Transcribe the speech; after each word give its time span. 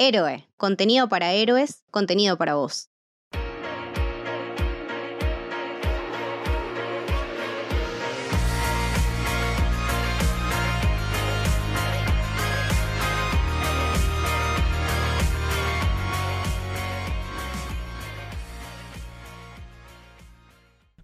Héroe, 0.00 0.46
contenido 0.56 1.08
para 1.08 1.32
héroes, 1.32 1.82
contenido 1.90 2.38
para 2.38 2.54
vos. 2.54 2.88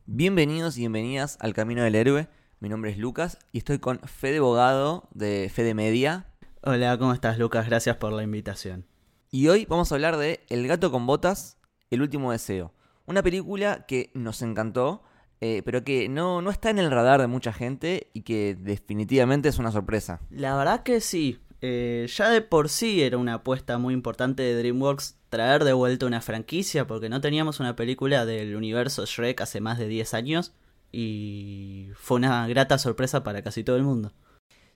Bienvenidos 0.06 0.76
y 0.76 0.82
bienvenidas 0.82 1.36
al 1.40 1.52
Camino 1.52 1.82
del 1.82 1.96
Héroe. 1.96 2.28
Mi 2.60 2.68
nombre 2.68 2.92
es 2.92 2.98
Lucas 2.98 3.38
y 3.50 3.58
estoy 3.58 3.80
con 3.80 3.98
Fede 4.04 4.38
Bogado 4.38 5.08
de 5.12 5.50
Fede 5.52 5.74
Media. 5.74 6.26
Hola, 6.66 6.96
¿cómo 6.96 7.12
estás 7.12 7.38
Lucas? 7.38 7.66
Gracias 7.66 7.98
por 7.98 8.14
la 8.14 8.22
invitación. 8.22 8.86
Y 9.30 9.48
hoy 9.48 9.66
vamos 9.66 9.92
a 9.92 9.96
hablar 9.96 10.16
de 10.16 10.46
El 10.48 10.66
gato 10.66 10.90
con 10.90 11.06
botas, 11.06 11.58
El 11.90 12.00
último 12.00 12.32
deseo. 12.32 12.72
Una 13.04 13.22
película 13.22 13.84
que 13.84 14.10
nos 14.14 14.40
encantó, 14.40 15.02
eh, 15.42 15.60
pero 15.62 15.84
que 15.84 16.08
no, 16.08 16.40
no 16.40 16.50
está 16.50 16.70
en 16.70 16.78
el 16.78 16.90
radar 16.90 17.20
de 17.20 17.26
mucha 17.26 17.52
gente 17.52 18.08
y 18.14 18.22
que 18.22 18.56
definitivamente 18.58 19.50
es 19.50 19.58
una 19.58 19.72
sorpresa. 19.72 20.22
La 20.30 20.56
verdad 20.56 20.82
que 20.84 21.02
sí. 21.02 21.38
Eh, 21.60 22.06
ya 22.08 22.30
de 22.30 22.40
por 22.40 22.70
sí 22.70 23.02
era 23.02 23.18
una 23.18 23.34
apuesta 23.34 23.76
muy 23.76 23.92
importante 23.92 24.42
de 24.42 24.56
DreamWorks 24.56 25.18
traer 25.28 25.64
de 25.64 25.74
vuelta 25.74 26.06
una 26.06 26.22
franquicia, 26.22 26.86
porque 26.86 27.10
no 27.10 27.20
teníamos 27.20 27.60
una 27.60 27.76
película 27.76 28.24
del 28.24 28.56
universo 28.56 29.04
Shrek 29.04 29.42
hace 29.42 29.60
más 29.60 29.78
de 29.78 29.88
10 29.88 30.14
años 30.14 30.54
y 30.90 31.88
fue 31.94 32.16
una 32.16 32.48
grata 32.48 32.78
sorpresa 32.78 33.22
para 33.22 33.42
casi 33.42 33.64
todo 33.64 33.76
el 33.76 33.82
mundo. 33.82 34.14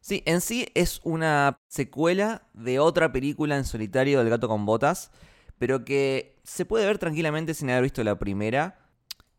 Sí, 0.08 0.22
en 0.24 0.40
sí 0.40 0.68
es 0.74 1.02
una 1.04 1.60
secuela 1.68 2.40
de 2.54 2.78
otra 2.78 3.12
película 3.12 3.58
en 3.58 3.66
solitario 3.66 4.20
del 4.20 4.30
gato 4.30 4.48
con 4.48 4.64
botas, 4.64 5.10
pero 5.58 5.84
que 5.84 6.38
se 6.44 6.64
puede 6.64 6.86
ver 6.86 6.96
tranquilamente 6.96 7.52
sin 7.52 7.68
haber 7.68 7.82
visto 7.82 8.02
la 8.02 8.18
primera. 8.18 8.78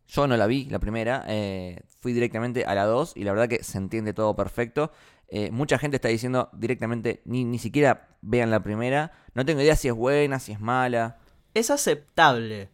Yo 0.08 0.28
no 0.28 0.38
la 0.38 0.46
vi, 0.46 0.66
la 0.66 0.78
primera, 0.78 1.26
eh, 1.28 1.82
fui 2.02 2.14
directamente 2.14 2.66
a 2.66 2.76
la 2.76 2.86
2 2.86 3.14
y 3.16 3.24
la 3.24 3.32
verdad 3.32 3.50
que 3.50 3.64
se 3.64 3.80
entiende 3.80 4.14
todo 4.14 4.36
perfecto. 4.36 4.92
Eh, 5.28 5.50
mucha 5.50 5.80
gente 5.80 5.96
está 5.96 6.10
diciendo 6.10 6.52
directamente, 6.54 7.24
ni, 7.26 7.46
ni 7.46 7.58
siquiera 7.58 8.08
vean 8.22 8.52
la 8.52 8.62
primera. 8.62 9.12
No 9.34 9.46
tengo 9.46 9.62
idea 9.62 9.76
si 9.76 9.88
es 9.88 9.96
buena, 9.96 10.38
si 10.38 10.52
es 10.52 10.60
mala. 10.60 11.18
Es 11.56 11.72
aceptable. 11.72 12.70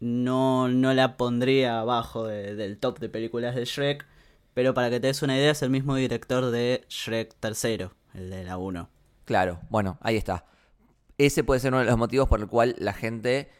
No, 0.00 0.66
no 0.66 0.92
la 0.94 1.16
pondría 1.16 1.78
abajo 1.78 2.26
del 2.26 2.76
top 2.78 2.98
de 2.98 3.08
películas 3.08 3.54
de 3.54 3.66
Shrek. 3.66 4.04
Pero 4.58 4.74
para 4.74 4.90
que 4.90 4.98
te 4.98 5.06
des 5.06 5.22
una 5.22 5.36
idea, 5.36 5.52
es 5.52 5.62
el 5.62 5.70
mismo 5.70 5.94
director 5.94 6.50
de 6.50 6.84
Shrek 6.88 7.36
III, 7.40 7.90
el 8.14 8.28
de 8.28 8.42
la 8.42 8.58
1. 8.58 8.90
Claro, 9.24 9.60
bueno, 9.70 9.98
ahí 10.00 10.16
está. 10.16 10.46
Ese 11.16 11.44
puede 11.44 11.60
ser 11.60 11.72
uno 11.72 11.78
de 11.78 11.84
los 11.84 11.96
motivos 11.96 12.28
por 12.28 12.40
el 12.40 12.48
cual 12.48 12.74
la 12.80 12.92
gente 12.92 13.52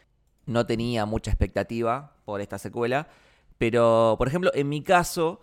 no 0.45 0.65
tenía 0.65 1.05
mucha 1.05 1.31
expectativa 1.31 2.17
por 2.25 2.41
esta 2.41 2.57
secuela. 2.57 3.07
Pero, 3.57 4.15
por 4.17 4.27
ejemplo, 4.27 4.51
en 4.53 4.67
mi 4.67 4.83
caso, 4.83 5.39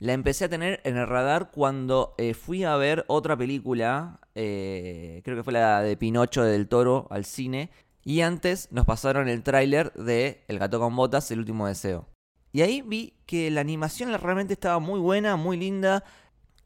la 0.00 0.12
empecé 0.12 0.46
a 0.46 0.48
tener 0.48 0.80
en 0.82 0.96
el 0.96 1.06
radar 1.06 1.52
cuando 1.52 2.16
eh, 2.18 2.34
fui 2.34 2.64
a 2.64 2.74
ver 2.74 3.04
otra 3.06 3.36
película, 3.36 4.18
eh, 4.34 5.20
creo 5.24 5.36
que 5.36 5.44
fue 5.44 5.52
la 5.52 5.82
de 5.82 5.96
Pinocho 5.96 6.42
del 6.42 6.66
Toro 6.66 7.06
al 7.10 7.24
cine, 7.24 7.70
y 8.02 8.22
antes 8.22 8.72
nos 8.72 8.86
pasaron 8.86 9.28
el 9.28 9.44
tráiler 9.44 9.92
de 9.92 10.42
El 10.48 10.58
gato 10.58 10.80
con 10.80 10.96
botas, 10.96 11.30
El 11.30 11.38
último 11.38 11.68
deseo. 11.68 12.08
Y 12.52 12.62
ahí 12.62 12.82
vi 12.82 13.14
que 13.26 13.50
la 13.50 13.60
animación 13.60 14.12
realmente 14.20 14.54
estaba 14.54 14.78
muy 14.78 14.98
buena, 15.00 15.36
muy 15.36 15.56
linda, 15.56 16.04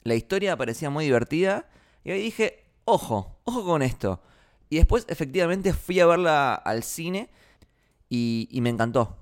la 0.03 0.15
historia 0.15 0.57
parecía 0.57 0.91
muy 0.91 1.05
divertida, 1.05 1.69
y 2.05 2.11
ahí 2.11 2.23
dije, 2.23 2.65
ojo, 2.85 3.39
ojo 3.45 3.65
con 3.65 3.83
esto. 3.83 4.21
Y 4.71 4.77
después 4.77 5.05
efectivamente 5.09 5.73
fui 5.73 6.01
a 6.01 6.07
verla 6.07 6.55
al 6.55 6.83
cine 6.83 7.31
y, 8.09 8.49
me 8.61 8.71
encantó. 8.71 9.17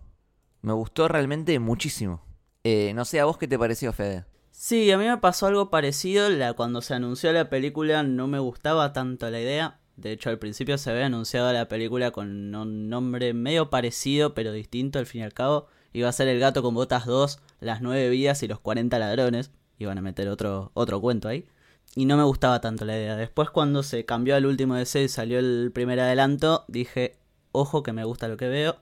Me 0.60 0.72
gustó 0.72 1.08
realmente 1.08 1.58
muchísimo. 1.58 2.24
Eh, 2.64 2.92
no 2.94 3.04
sé, 3.04 3.20
¿a 3.20 3.24
vos 3.24 3.38
qué 3.38 3.48
te 3.48 3.58
pareció, 3.58 3.92
Fede? 3.92 4.24
Sí, 4.50 4.90
a 4.92 4.98
mí 4.98 5.06
me 5.06 5.18
pasó 5.18 5.46
algo 5.46 5.70
parecido. 5.70 6.28
La, 6.30 6.52
cuando 6.52 6.82
se 6.82 6.94
anunció 6.94 7.32
la 7.32 7.50
película 7.50 8.02
no 8.02 8.28
me 8.28 8.38
gustaba 8.38 8.92
tanto 8.92 9.28
la 9.30 9.40
idea. 9.40 9.80
De 9.96 10.12
hecho, 10.12 10.30
al 10.30 10.38
principio 10.38 10.78
se 10.78 10.90
había 10.90 11.06
anunciado 11.06 11.52
la 11.52 11.68
película 11.68 12.12
con 12.12 12.54
un 12.54 12.88
nombre 12.88 13.34
medio 13.34 13.70
parecido, 13.70 14.34
pero 14.34 14.52
distinto 14.52 14.98
al 14.98 15.06
fin 15.06 15.22
y 15.22 15.24
al 15.24 15.34
cabo. 15.34 15.66
Iba 15.92 16.08
a 16.08 16.12
ser 16.12 16.28
El 16.28 16.40
gato 16.40 16.62
con 16.62 16.74
botas 16.74 17.06
2, 17.06 17.38
Las 17.60 17.82
nueve 17.82 18.08
vidas 18.08 18.42
y 18.42 18.48
los 18.48 18.60
40 18.60 18.98
ladrones. 18.98 19.50
Iban 19.78 19.98
a 19.98 20.02
meter 20.02 20.28
otro, 20.28 20.70
otro 20.74 21.00
cuento 21.00 21.28
ahí. 21.28 21.46
Y 21.94 22.06
no 22.06 22.16
me 22.16 22.22
gustaba 22.22 22.60
tanto 22.60 22.84
la 22.84 22.96
idea. 22.96 23.16
Después 23.16 23.50
cuando 23.50 23.82
se 23.82 24.04
cambió 24.04 24.34
al 24.36 24.46
último 24.46 24.76
deseo 24.76 25.02
y 25.02 25.08
salió 25.08 25.38
el 25.38 25.70
primer 25.74 26.00
adelanto, 26.00 26.64
dije, 26.68 27.18
ojo 27.52 27.82
que 27.82 27.92
me 27.92 28.04
gusta 28.04 28.28
lo 28.28 28.36
que 28.36 28.48
veo. 28.48 28.76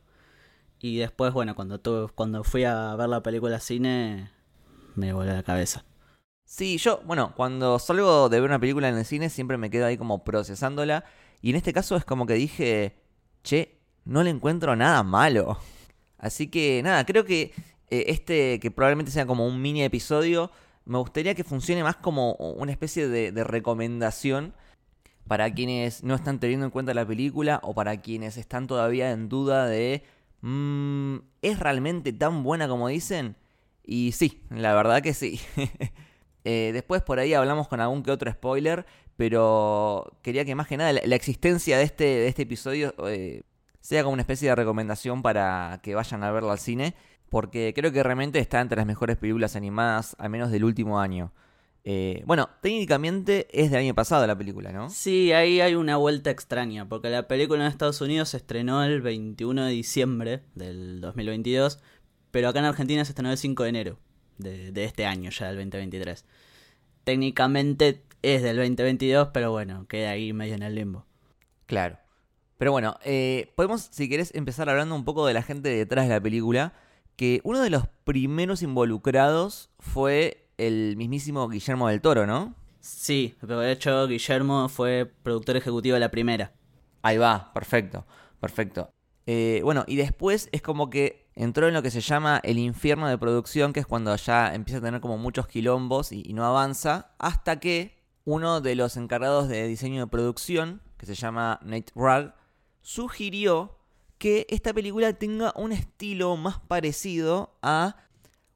Y 0.78 0.98
después, 0.98 1.32
bueno, 1.32 1.54
cuando, 1.54 1.80
cuando 2.14 2.44
fui 2.44 2.64
a 2.64 2.94
ver 2.94 3.08
la 3.08 3.22
película 3.22 3.60
cine, 3.60 4.30
me 4.94 5.12
voló 5.12 5.32
la 5.32 5.42
cabeza. 5.42 5.84
Sí, 6.44 6.78
yo, 6.78 7.00
bueno, 7.04 7.32
cuando 7.36 7.78
salgo 7.78 8.28
de 8.28 8.40
ver 8.40 8.48
una 8.48 8.58
película 8.58 8.88
en 8.88 8.96
el 8.96 9.04
cine 9.04 9.28
siempre 9.28 9.56
me 9.56 9.70
quedo 9.70 9.86
ahí 9.86 9.96
como 9.96 10.24
procesándola. 10.24 11.04
Y 11.42 11.50
en 11.50 11.56
este 11.56 11.72
caso 11.72 11.96
es 11.96 12.04
como 12.04 12.26
que 12.26 12.34
dije, 12.34 12.96
che, 13.42 13.80
no 14.04 14.22
le 14.22 14.30
encuentro 14.30 14.74
nada 14.76 15.02
malo. 15.02 15.58
Así 16.20 16.48
que 16.48 16.82
nada, 16.82 17.04
creo 17.06 17.24
que 17.24 17.52
eh, 17.90 18.04
este, 18.08 18.60
que 18.60 18.70
probablemente 18.70 19.10
sea 19.10 19.26
como 19.26 19.46
un 19.46 19.60
mini 19.60 19.82
episodio, 19.82 20.50
me 20.84 20.98
gustaría 20.98 21.34
que 21.34 21.44
funcione 21.44 21.82
más 21.82 21.96
como 21.96 22.34
una 22.34 22.72
especie 22.72 23.08
de, 23.08 23.44
recomendación 23.44 24.54
para 25.26 25.52
quienes 25.52 26.02
no 26.04 26.14
están 26.14 26.40
teniendo 26.40 26.66
en 26.66 26.72
cuenta 26.72 26.94
la 26.94 27.06
película 27.06 27.60
o 27.62 27.74
para 27.74 28.00
quienes 28.00 28.36
están 28.36 28.66
todavía 28.66 29.12
en 29.12 29.28
duda 29.28 29.66
de 29.66 30.04
mmm, 30.40 31.18
¿es 31.42 31.58
realmente 31.58 32.12
tan 32.12 32.42
buena 32.42 32.68
como 32.68 32.88
dicen? 32.88 33.36
Y 33.84 34.12
sí, 34.12 34.42
la 34.50 34.74
verdad 34.74 35.02
que 35.02 35.14
sí. 35.14 35.40
eh, 36.44 36.70
después 36.72 37.02
por 37.02 37.18
ahí 37.18 37.34
hablamos 37.34 37.68
con 37.68 37.80
algún 37.80 38.02
que 38.02 38.10
otro 38.10 38.30
spoiler, 38.30 38.86
pero 39.16 40.18
quería 40.22 40.44
que 40.44 40.54
más 40.54 40.66
que 40.68 40.76
nada 40.76 40.92
la, 40.92 41.16
existencia 41.16 41.78
de 41.78 41.84
este, 41.84 42.04
de 42.04 42.28
este 42.28 42.42
episodio 42.42 42.94
eh, 43.08 43.42
sea 43.80 44.02
como 44.02 44.14
una 44.14 44.22
especie 44.22 44.48
de 44.48 44.54
recomendación 44.54 45.22
para 45.22 45.80
que 45.82 45.94
vayan 45.94 46.22
a 46.22 46.30
verlo 46.30 46.50
al 46.50 46.58
cine, 46.58 46.94
porque 47.28 47.72
creo 47.74 47.92
que 47.92 48.02
realmente 48.02 48.38
está 48.38 48.60
entre 48.60 48.76
las 48.76 48.86
mejores 48.86 49.16
películas 49.16 49.56
animadas, 49.56 50.16
al 50.18 50.30
menos 50.30 50.50
del 50.50 50.64
último 50.64 51.00
año. 51.00 51.32
Eh, 51.84 52.22
bueno, 52.26 52.50
técnicamente 52.60 53.48
es 53.52 53.70
del 53.70 53.80
año 53.80 53.94
pasado 53.94 54.26
la 54.26 54.36
película, 54.36 54.70
¿no? 54.70 54.90
Sí, 54.90 55.32
ahí 55.32 55.60
hay 55.60 55.74
una 55.74 55.96
vuelta 55.96 56.30
extraña, 56.30 56.88
porque 56.88 57.08
la 57.08 57.26
película 57.26 57.64
en 57.64 57.70
Estados 57.70 58.00
Unidos 58.00 58.30
se 58.30 58.36
estrenó 58.36 58.84
el 58.84 59.00
21 59.00 59.64
de 59.64 59.72
diciembre 59.72 60.42
del 60.54 61.00
2022, 61.00 61.78
pero 62.30 62.48
acá 62.48 62.58
en 62.58 62.66
Argentina 62.66 63.04
se 63.04 63.12
estrenó 63.12 63.30
el 63.30 63.38
5 63.38 63.62
de 63.62 63.68
enero 63.68 63.98
de, 64.36 64.84
este 64.84 65.06
año, 65.06 65.30
ya 65.30 65.46
del 65.46 65.56
2023. 65.56 66.24
Técnicamente 67.04 68.02
es 68.22 68.42
del 68.42 68.56
2022, 68.56 69.28
pero 69.32 69.50
bueno, 69.50 69.86
queda 69.88 70.10
ahí 70.10 70.32
medio 70.32 70.54
en 70.54 70.62
el 70.62 70.74
limbo. 70.74 71.06
Claro. 71.66 71.98
Pero 72.60 72.72
bueno, 72.72 72.98
eh, 73.06 73.54
podemos, 73.54 73.88
si 73.90 74.06
querés, 74.06 74.34
empezar 74.34 74.68
hablando 74.68 74.94
un 74.94 75.06
poco 75.06 75.24
de 75.24 75.32
la 75.32 75.42
gente 75.42 75.70
detrás 75.70 76.06
de 76.06 76.12
la 76.12 76.20
película, 76.20 76.74
que 77.16 77.40
uno 77.42 77.62
de 77.62 77.70
los 77.70 77.84
primeros 78.04 78.60
involucrados 78.60 79.70
fue 79.78 80.46
el 80.58 80.94
mismísimo 80.98 81.48
Guillermo 81.48 81.88
del 81.88 82.02
Toro, 82.02 82.26
¿no? 82.26 82.54
Sí, 82.80 83.34
pero 83.40 83.60
de 83.60 83.72
hecho 83.72 84.06
Guillermo 84.06 84.68
fue 84.68 85.10
productor 85.22 85.56
ejecutivo 85.56 85.94
de 85.94 86.00
la 86.00 86.10
primera. 86.10 86.52
Ahí 87.00 87.16
va, 87.16 87.50
perfecto, 87.54 88.04
perfecto. 88.40 88.90
Eh, 89.24 89.62
bueno, 89.64 89.84
y 89.86 89.96
después 89.96 90.50
es 90.52 90.60
como 90.60 90.90
que 90.90 91.30
entró 91.34 91.66
en 91.66 91.72
lo 91.72 91.80
que 91.82 91.90
se 91.90 92.02
llama 92.02 92.42
el 92.44 92.58
infierno 92.58 93.08
de 93.08 93.16
producción, 93.16 93.72
que 93.72 93.80
es 93.80 93.86
cuando 93.86 94.14
ya 94.16 94.54
empieza 94.54 94.80
a 94.80 94.82
tener 94.82 95.00
como 95.00 95.16
muchos 95.16 95.46
quilombos 95.48 96.12
y, 96.12 96.22
y 96.26 96.34
no 96.34 96.44
avanza, 96.44 97.14
hasta 97.18 97.58
que 97.58 98.04
uno 98.26 98.60
de 98.60 98.74
los 98.74 98.98
encargados 98.98 99.48
de 99.48 99.66
diseño 99.66 100.02
de 100.02 100.10
producción, 100.10 100.82
que 100.98 101.06
se 101.06 101.14
llama 101.14 101.58
Nate 101.62 101.90
Rugg, 101.94 102.34
sugirió 102.82 103.78
que 104.18 104.46
esta 104.50 104.74
película 104.74 105.12
tenga 105.14 105.52
un 105.56 105.72
estilo 105.72 106.36
más 106.36 106.58
parecido 106.58 107.56
a 107.62 107.96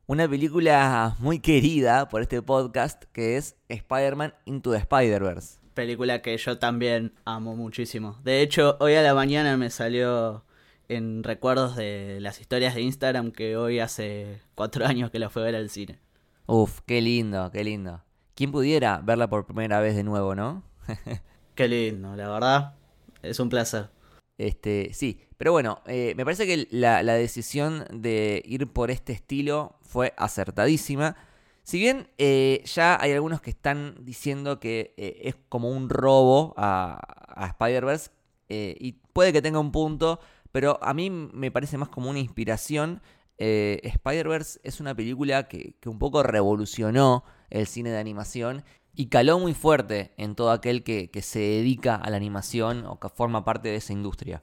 una 0.07 0.29
película 0.29 1.17
muy 1.19 1.39
querida 1.39 2.09
por 2.09 2.21
este 2.21 2.43
podcast 2.43 3.05
que 3.13 3.37
es 3.37 3.57
Spider-Man 3.69 4.35
Into 4.45 4.73
the 4.73 4.79
Spider-Verse. 4.79 5.59
Película 5.73 6.21
que 6.21 6.37
yo 6.37 6.59
también 6.59 7.15
amo 7.25 7.57
muchísimo. 7.57 8.21
De 8.23 8.43
hecho, 8.43 8.77
hoy 8.81 8.95
a 8.95 9.03
la 9.03 9.15
mañana 9.15 9.57
me 9.57 9.71
salió 9.71 10.45
en 10.89 11.23
recuerdos 11.25 11.77
de 11.77 12.19
las 12.21 12.41
historias 12.41 12.75
de 12.75 12.83
Instagram 12.83 13.33
que 13.33 13.57
hoy 13.57 13.81
hace 13.81 14.41
cuatro 14.55 14.85
años 14.87 15.11
que 15.11 15.19
la 15.19 15.31
fue 15.31 15.43
a 15.43 15.47
ver 15.47 15.57
al 15.57 15.71
cine. 15.71 15.99
Uf, 16.47 16.81
qué 16.87 17.01
lindo, 17.01 17.51
qué 17.51 17.65
lindo. 17.65 18.03
¿Quién 18.35 18.53
pudiera 18.53 19.01
verla 19.03 19.29
por 19.29 19.47
primera 19.47 19.81
vez 19.81 19.97
de 19.97 20.05
nuevo, 20.05 20.35
no? 20.35 20.63
qué 21.55 21.69
lindo, 21.69 22.15
la 22.17 22.29
verdad. 22.29 22.75
Es 23.23 23.41
un 23.41 23.49
placer. 23.49 23.94
Este, 24.37 24.91
sí, 24.93 25.21
pero 25.37 25.53
bueno, 25.53 25.81
eh, 25.87 26.15
me 26.17 26.25
parece 26.25 26.47
que 26.47 26.67
la, 26.71 27.03
decisión 27.03 27.85
de 27.93 28.43
ir 28.45 28.67
por 28.73 28.91
este 28.91 29.13
estilo 29.13 29.77
fue 29.83 30.13
acertadísima. 30.17 31.17
Si 31.63 31.79
bien 31.79 32.09
eh, 32.19 32.63
ya 32.67 32.99
hay 33.01 33.13
algunos 33.13 33.41
que 33.41 33.51
están 33.51 33.97
diciendo 34.01 34.61
que 34.61 34.95
eh, 34.97 35.21
es 35.25 35.37
como 35.49 35.71
un 35.71 35.89
robo 35.89 36.53
a, 36.57 37.01
a 37.29 37.47
Spider-Verse, 37.47 38.11
eh, 38.49 38.77
y 38.79 38.93
puede 38.93 39.33
que 39.33 39.41
tenga 39.41 39.59
un 39.59 39.73
punto, 39.73 40.21
pero 40.53 40.79
a 40.83 40.93
mí 40.93 41.11
me 41.11 41.51
parece 41.51 41.79
más 41.79 41.89
como 41.89 42.11
una 42.11 42.19
inspiración. 42.19 43.01
Spider-Verse 43.37 44.61
es 44.63 44.79
una 44.79 44.95
película 44.95 45.49
que, 45.49 45.75
que 45.81 45.89
un 45.89 45.99
poco 45.99 46.23
revolucionó 46.23 47.25
el 47.51 47.67
cine 47.67 47.91
de 47.91 47.99
animación 47.99 48.63
y 48.95 49.07
caló 49.07 49.39
muy 49.39 49.55
fuerte 49.55 50.13
en 50.17 50.35
todo 50.35 50.51
aquel 50.51 50.85
que, 50.85 51.11
que, 51.11 51.23
se 51.23 51.41
dedica 51.41 51.97
a 51.97 52.11
la 52.11 52.17
animación 52.17 52.87
o 52.87 53.01
que 53.01 53.09
forma 53.09 53.45
parte 53.45 53.69
de 53.69 53.77
esa 53.77 53.93
industria. 53.93 54.43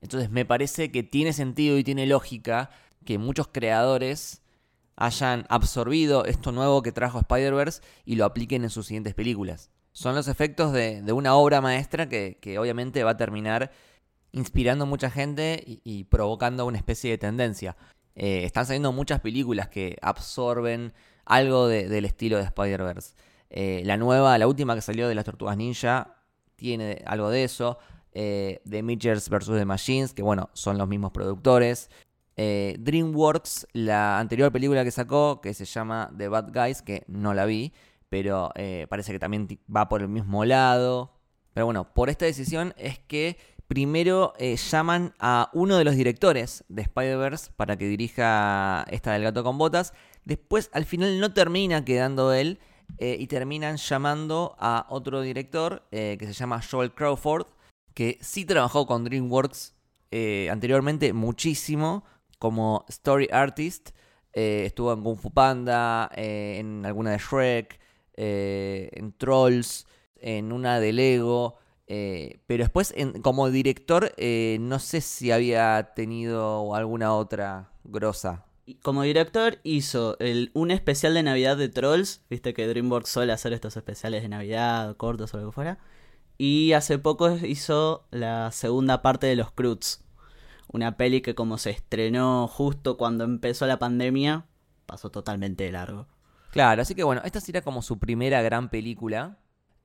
Entonces 0.00 0.30
me 0.30 0.44
parece 0.44 0.90
que 0.90 1.02
tiene 1.02 1.32
sentido 1.32 1.78
y 1.78 1.84
tiene 1.84 2.06
lógica 2.06 2.70
que 3.04 3.18
muchos 3.18 3.48
creadores 3.48 4.42
hayan 4.96 5.46
absorbido 5.48 6.26
esto 6.26 6.52
nuevo 6.52 6.82
que 6.82 6.92
trajo 6.92 7.18
Spider-Verse 7.18 7.80
y 8.04 8.16
lo 8.16 8.26
apliquen 8.26 8.64
en 8.64 8.70
sus 8.70 8.86
siguientes 8.86 9.14
películas. 9.14 9.70
Son 9.92 10.14
los 10.14 10.28
efectos 10.28 10.72
de, 10.72 11.02
una 11.12 11.34
obra 11.34 11.60
maestra 11.60 12.08
que, 12.08 12.56
obviamente 12.58 13.02
va 13.02 13.12
a 13.12 13.16
terminar 13.16 13.72
inspirando 14.32 14.84
a 14.84 14.86
mucha 14.86 15.10
gente 15.10 15.64
y, 15.66 16.04
provocando 16.04 16.66
una 16.66 16.76
especie 16.76 17.10
de 17.10 17.18
tendencia. 17.18 17.76
Eh, 18.14 18.44
están 18.44 18.66
saliendo 18.66 18.92
muchas 18.92 19.20
películas 19.20 19.68
que 19.68 19.96
absorben 20.02 20.92
algo 21.24 21.66
del 21.66 22.04
estilo 22.04 22.36
de 22.36 22.44
Spider-Verse. 22.44 23.14
Eh, 23.50 23.82
la 23.84 23.96
nueva, 23.96 24.38
la 24.38 24.46
última 24.46 24.74
que 24.74 24.80
salió 24.80 25.08
de 25.08 25.14
las 25.14 25.24
Tortugas 25.24 25.56
Ninja, 25.56 26.16
tiene 26.60 27.02
algo 27.06 27.30
de 27.30 27.44
eso. 27.44 27.78
Eh, 28.12 28.60
The 28.68 28.82
Mitchers 28.82 29.28
vs. 29.28 29.46
The 29.46 29.64
Machines, 29.64 30.14
que 30.14 30.22
bueno, 30.22 30.50
son 30.52 30.78
los 30.78 30.86
mismos 30.88 31.10
productores. 31.12 31.90
Eh, 32.36 32.76
DreamWorks, 32.78 33.66
la 33.72 34.18
anterior 34.18 34.52
película 34.52 34.84
que 34.84 34.90
sacó, 34.90 35.40
que 35.40 35.54
se 35.54 35.64
llama 35.64 36.12
The 36.16 36.28
Bad 36.28 36.52
Guys, 36.52 36.82
que 36.82 37.04
no 37.06 37.34
la 37.34 37.44
vi, 37.44 37.72
pero 38.08 38.50
eh, 38.54 38.86
parece 38.88 39.12
que 39.12 39.18
también 39.18 39.48
va 39.74 39.88
por 39.88 40.02
el 40.02 40.08
mismo 40.08 40.44
lado. 40.44 41.12
Pero 41.52 41.66
bueno, 41.66 41.92
por 41.92 42.08
esta 42.10 42.24
decisión 42.24 42.74
es 42.76 42.98
que 42.98 43.36
primero 43.66 44.32
llaman 44.38 45.14
a 45.18 45.50
uno 45.52 45.76
de 45.76 45.84
los 45.84 45.94
directores 45.94 46.64
de 46.68 46.82
Spider-Verse 46.82 47.52
para 47.56 47.76
que 47.76 47.86
dirija 47.86 48.84
esta 48.90 49.12
del 49.12 49.22
gato 49.22 49.44
con 49.44 49.58
botas. 49.58 49.92
Después, 50.24 50.70
al 50.72 50.84
final, 50.84 51.20
no 51.20 51.32
termina 51.32 51.84
quedando 51.84 52.32
él 52.32 52.58
y 52.98 53.26
terminan 53.26 53.76
llamando 53.76 54.56
a 54.58 54.86
otro 54.90 55.22
director 55.22 55.86
que 55.90 56.18
se 56.20 56.32
llama 56.32 56.60
Joel 56.62 56.92
Crawford, 56.92 57.46
que 57.94 58.18
sí 58.20 58.44
trabajó 58.44 58.86
con 58.86 59.04
DreamWorks 59.04 59.74
eh, 60.12 60.48
anteriormente 60.50 61.12
muchísimo 61.12 62.04
como 62.38 62.84
story 62.88 63.28
artist. 63.30 63.90
Eh, 64.32 64.64
estuvo 64.66 64.92
en 64.92 65.02
Kung 65.02 65.18
Fu 65.18 65.30
Panda, 65.32 66.10
eh, 66.14 66.56
en 66.58 66.84
alguna 66.84 67.12
de 67.12 67.18
Shrek, 67.18 67.80
en 68.16 69.12
Trolls, 69.16 69.86
en 70.16 70.52
una 70.52 70.78
de 70.80 70.92
Lego. 70.92 71.58
pero 71.86 72.64
después, 72.64 72.94
como 73.22 73.50
director, 73.50 74.12
no 74.60 74.78
sé 74.78 75.00
si 75.00 75.30
había 75.30 75.92
tenido 75.94 76.74
alguna 76.74 77.14
otra 77.14 77.70
grosa. 77.84 78.44
Como 78.82 79.02
director 79.02 79.58
hizo 79.62 80.16
un 80.54 80.70
especial 80.70 81.14
de 81.14 81.22
Navidad 81.22 81.56
de 81.56 81.68
Trolls. 81.68 82.22
Viste 82.30 82.54
que 82.54 82.66
DreamWorks 82.66 83.10
suele 83.10 83.32
hacer 83.32 83.52
estos 83.52 83.76
especiales 83.76 84.22
de 84.22 84.28
Navidad, 84.28 84.96
cortos 84.96 85.34
o 85.34 85.38
lo 85.38 85.46
que 85.46 85.52
fuera. 85.52 85.78
Y 86.38 86.72
hace 86.72 86.98
poco 86.98 87.30
hizo 87.36 88.06
la 88.10 88.50
segunda 88.52 89.02
parte 89.02 89.26
de 89.26 89.36
Los 89.36 89.52
Cruz. 89.52 90.00
Una 90.72 90.96
peli 90.96 91.20
que 91.20 91.34
como 91.34 91.58
se 91.58 91.70
estrenó 91.70 92.48
justo 92.48 92.96
cuando 92.96 93.24
empezó 93.24 93.66
la 93.66 93.78
pandemia, 93.78 94.46
pasó 94.86 95.10
totalmente 95.10 95.64
de 95.64 95.72
largo. 95.72 96.06
Claro, 96.50 96.82
así 96.82 96.94
que 96.94 97.04
bueno, 97.04 97.22
esta 97.24 97.40
sería 97.40 97.62
como 97.62 97.82
su 97.82 97.98
primera 97.98 98.42
gran 98.42 98.70
película. 98.70 99.38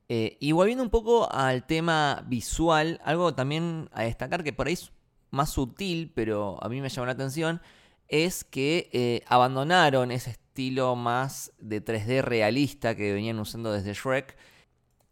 Eh, 0.08 0.36
y 0.40 0.52
volviendo 0.52 0.84
un 0.84 0.90
poco 0.90 1.30
al 1.32 1.66
tema 1.66 2.24
visual, 2.26 3.00
algo 3.04 3.34
también 3.34 3.88
a 3.92 4.04
destacar 4.04 4.44
que 4.44 4.52
por 4.52 4.68
ahí 4.68 4.74
es 4.74 4.92
más 5.30 5.50
sutil, 5.50 6.12
pero 6.14 6.62
a 6.62 6.68
mí 6.68 6.80
me 6.80 6.88
llamó 6.88 7.06
la 7.06 7.12
atención, 7.12 7.60
es 8.08 8.44
que 8.44 8.88
eh, 8.92 9.22
abandonaron 9.26 10.10
ese 10.10 10.30
estilo 10.30 10.96
más 10.96 11.52
de 11.58 11.84
3D 11.84 12.22
realista 12.22 12.94
que 12.94 13.12
venían 13.12 13.38
usando 13.38 13.72
desde 13.72 13.94
Shrek 13.94 14.36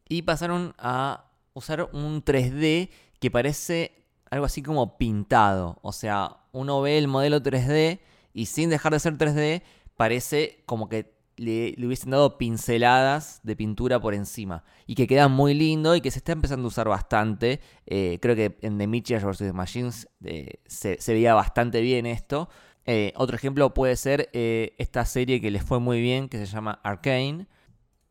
y 0.09 0.23
pasaron 0.23 0.75
a 0.79 1.31
usar 1.55 1.89
un 1.93 2.25
3D 2.25 2.91
que 3.21 3.31
parece 3.31 4.05
algo 4.31 4.47
así 4.47 4.63
como 4.63 4.97
pintado. 4.99 5.79
O 5.83 5.93
sea, 5.93 6.39
uno 6.53 6.81
ve 6.81 6.99
el 6.99 7.09
modelo 7.09 7.43
3D 7.43 8.01
y 8.33 8.47
sin 8.47 8.71
dejar 8.71 8.93
de 8.93 9.01
ser 9.01 9.17
3D, 9.17 9.63
parece 9.97 10.63
como 10.67 10.89
que 10.89 11.15
le, 11.37 11.75
hubiesen 11.79 12.11
dado 12.11 12.39
pinceladas 12.39 13.41
de 13.43 13.57
pintura 13.57 14.01
por 14.01 14.15
encima. 14.15 14.65
Y 14.87 14.95
que 14.95 15.07
queda 15.07 15.29
muy 15.29 15.55
lindo 15.55 15.95
y 15.95 16.01
que 16.01 16.11
se 16.11 16.19
está 16.19 16.33
empezando 16.33 16.67
a 16.67 16.69
usar 16.69 16.89
bastante. 16.89 17.61
Eh, 17.87 18.19
creo 18.21 18.37
que 18.37 18.59
en 18.61 18.79
The 18.79 18.87
Mitchell 18.87 19.25
vs. 19.25 19.39
The 19.39 19.53
Machines 19.53 20.09
eh, 20.25 20.61
se, 20.67 20.99
veía 21.09 21.35
bastante 21.35 21.81
bien 21.81 22.07
esto. 22.07 22.49
Eh, 22.87 23.13
otro 23.17 23.37
ejemplo 23.37 23.73
puede 23.73 23.97
ser 23.97 24.29
esta 24.33 25.05
serie 25.05 25.41
que 25.41 25.51
les 25.51 25.63
fue 25.63 25.81
muy 25.81 26.01
bien, 26.01 26.29
que 26.29 26.39
se 26.39 26.47
llama 26.47 26.81
Arcane, 26.83 27.47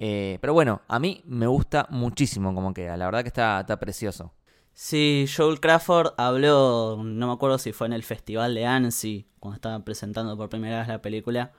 eh, 0.05 0.37
pero 0.41 0.53
bueno, 0.53 0.81
a 0.89 0.99
mí 0.99 1.21
me 1.25 1.47
gusta 1.47 1.87
muchísimo 1.89 2.53
como 2.53 2.73
queda. 2.73 2.97
La 2.97 3.05
verdad 3.05 3.21
que 3.21 3.29
está, 3.29 3.61
está 3.61 3.79
precioso. 3.79 4.33
Sí, 4.73 5.27
Joel 5.33 5.61
Crawford 5.61 6.13
habló, 6.17 7.01
no 7.01 7.27
me 7.27 7.33
acuerdo 7.33 7.57
si 7.57 7.71
fue 7.71 7.87
en 7.87 7.93
el 7.93 8.03
festival 8.03 8.53
de 8.53 8.65
Annecy, 8.65 9.27
cuando 9.39 9.55
estaban 9.55 9.83
presentando 9.83 10.35
por 10.35 10.49
primera 10.49 10.79
vez 10.79 10.89
la 10.89 11.01
película, 11.01 11.53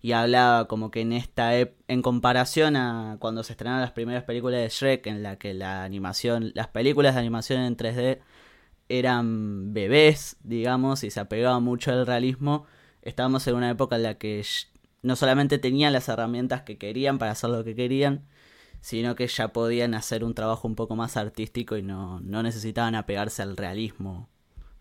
y 0.00 0.12
hablaba 0.12 0.68
como 0.68 0.92
que 0.92 1.00
en 1.00 1.12
esta 1.12 1.58
en 1.58 2.02
comparación 2.02 2.76
a 2.76 3.16
cuando 3.18 3.42
se 3.42 3.54
estrenaron 3.54 3.80
las 3.80 3.90
primeras 3.90 4.22
películas 4.22 4.60
de 4.60 4.68
Shrek, 4.68 5.06
en 5.08 5.24
la 5.24 5.36
que 5.36 5.52
la 5.54 5.82
animación, 5.82 6.52
las 6.54 6.68
películas 6.68 7.14
de 7.14 7.20
animación 7.20 7.62
en 7.62 7.76
3D 7.76 8.20
eran 8.88 9.72
bebés, 9.72 10.36
digamos, 10.42 11.04
y 11.04 11.10
se 11.10 11.20
apegaba 11.20 11.60
mucho 11.60 11.92
al 11.92 12.06
realismo, 12.06 12.66
estábamos 13.02 13.46
en 13.46 13.56
una 13.56 13.70
época 13.70 13.96
en 13.96 14.02
la 14.02 14.14
que 14.14 14.44
no 15.02 15.16
solamente 15.16 15.58
tenían 15.58 15.92
las 15.92 16.08
herramientas 16.08 16.62
que 16.62 16.78
querían 16.78 17.18
para 17.18 17.32
hacer 17.32 17.50
lo 17.50 17.64
que 17.64 17.74
querían, 17.74 18.26
sino 18.80 19.14
que 19.14 19.26
ya 19.26 19.48
podían 19.48 19.94
hacer 19.94 20.24
un 20.24 20.34
trabajo 20.34 20.68
un 20.68 20.74
poco 20.74 20.96
más 20.96 21.16
artístico 21.16 21.76
y 21.76 21.82
no, 21.82 22.20
no 22.20 22.42
necesitaban 22.42 22.94
apegarse 22.94 23.42
al 23.42 23.56
realismo. 23.56 24.28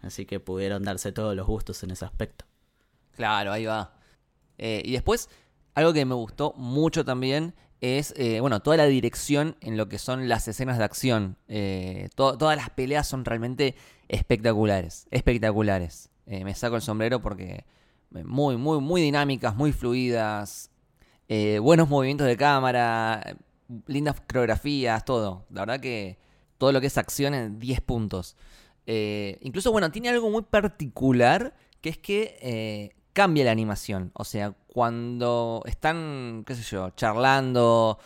Así 0.01 0.25
que 0.25 0.39
pudieron 0.39 0.83
darse 0.83 1.11
todos 1.11 1.35
los 1.35 1.47
gustos 1.47 1.83
en 1.83 1.91
ese 1.91 2.05
aspecto. 2.05 2.45
Claro, 3.15 3.51
ahí 3.51 3.65
va. 3.65 3.95
Eh, 4.57 4.81
y 4.85 4.91
después, 4.91 5.29
algo 5.73 5.93
que 5.93 6.05
me 6.05 6.15
gustó 6.15 6.53
mucho 6.55 7.03
también 7.03 7.55
es, 7.81 8.13
eh, 8.17 8.39
bueno, 8.39 8.61
toda 8.61 8.77
la 8.77 8.85
dirección 8.85 9.55
en 9.61 9.77
lo 9.77 9.89
que 9.89 9.99
son 9.99 10.27
las 10.27 10.47
escenas 10.47 10.77
de 10.77 10.83
acción. 10.83 11.37
Eh, 11.47 12.09
todas 12.15 12.57
las 12.57 12.69
peleas 12.71 13.07
son 13.07 13.25
realmente 13.25 13.75
espectaculares, 14.07 15.07
espectaculares. 15.11 16.09
me 16.25 16.53
saco 16.55 16.75
el 16.75 16.81
sombrero 16.81 17.21
porque 17.21 17.65
muy, 18.11 18.57
muy, 18.57 18.79
muy 18.79 19.01
dinámicas, 19.01 19.55
muy 19.55 19.71
fluidas, 19.71 20.71
eh, 21.27 21.59
buenos 21.59 21.89
movimientos 21.89 22.27
de 22.27 22.37
cámara, 22.37 23.37
lindas 23.85 24.21
coreografías, 24.21 25.03
todo. 25.03 25.45
La 25.49 25.61
verdad 25.61 25.79
que 25.79 26.17
todo 26.57 26.71
lo 26.71 26.81
que 26.81 26.87
es 26.87 26.97
acción 26.97 27.33
en 27.33 27.59
10 27.59 27.81
puntos. 27.81 28.35
Eh, 28.85 29.37
incluso, 29.41 29.71
bueno, 29.71 29.91
tiene 29.91 30.09
algo 30.09 30.29
muy 30.29 30.43
particular, 30.43 31.53
que 31.81 31.89
es 31.89 31.97
que 31.97 32.37
eh, 32.41 32.95
cambia 33.13 33.45
la 33.45 33.51
animación. 33.51 34.11
O 34.13 34.23
sea, 34.23 34.55
cuando 34.77 35.63
están, 35.65 36.43
qué 36.45 36.53
sé 36.53 36.61
yo, 36.61 36.91
charlando, 36.91 37.97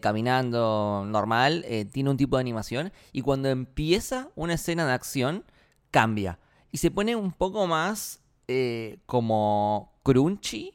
caminando 0.00 1.04
normal, 1.06 1.64
tiene 1.92 2.10
un 2.10 2.16
tipo 2.16 2.36
de 2.36 2.40
animación. 2.40 2.92
Y 3.12 3.20
cuando 3.20 3.48
empieza 3.48 4.30
una 4.34 4.54
escena 4.54 4.88
de 4.88 4.92
acción, 4.92 5.44
cambia. 5.92 6.40
Y 6.72 6.78
se 6.78 6.90
pone 6.90 7.14
un 7.14 7.30
poco 7.30 7.68
más 7.68 8.24
eh, 8.48 8.98
como 9.06 9.92
crunchy. 10.02 10.74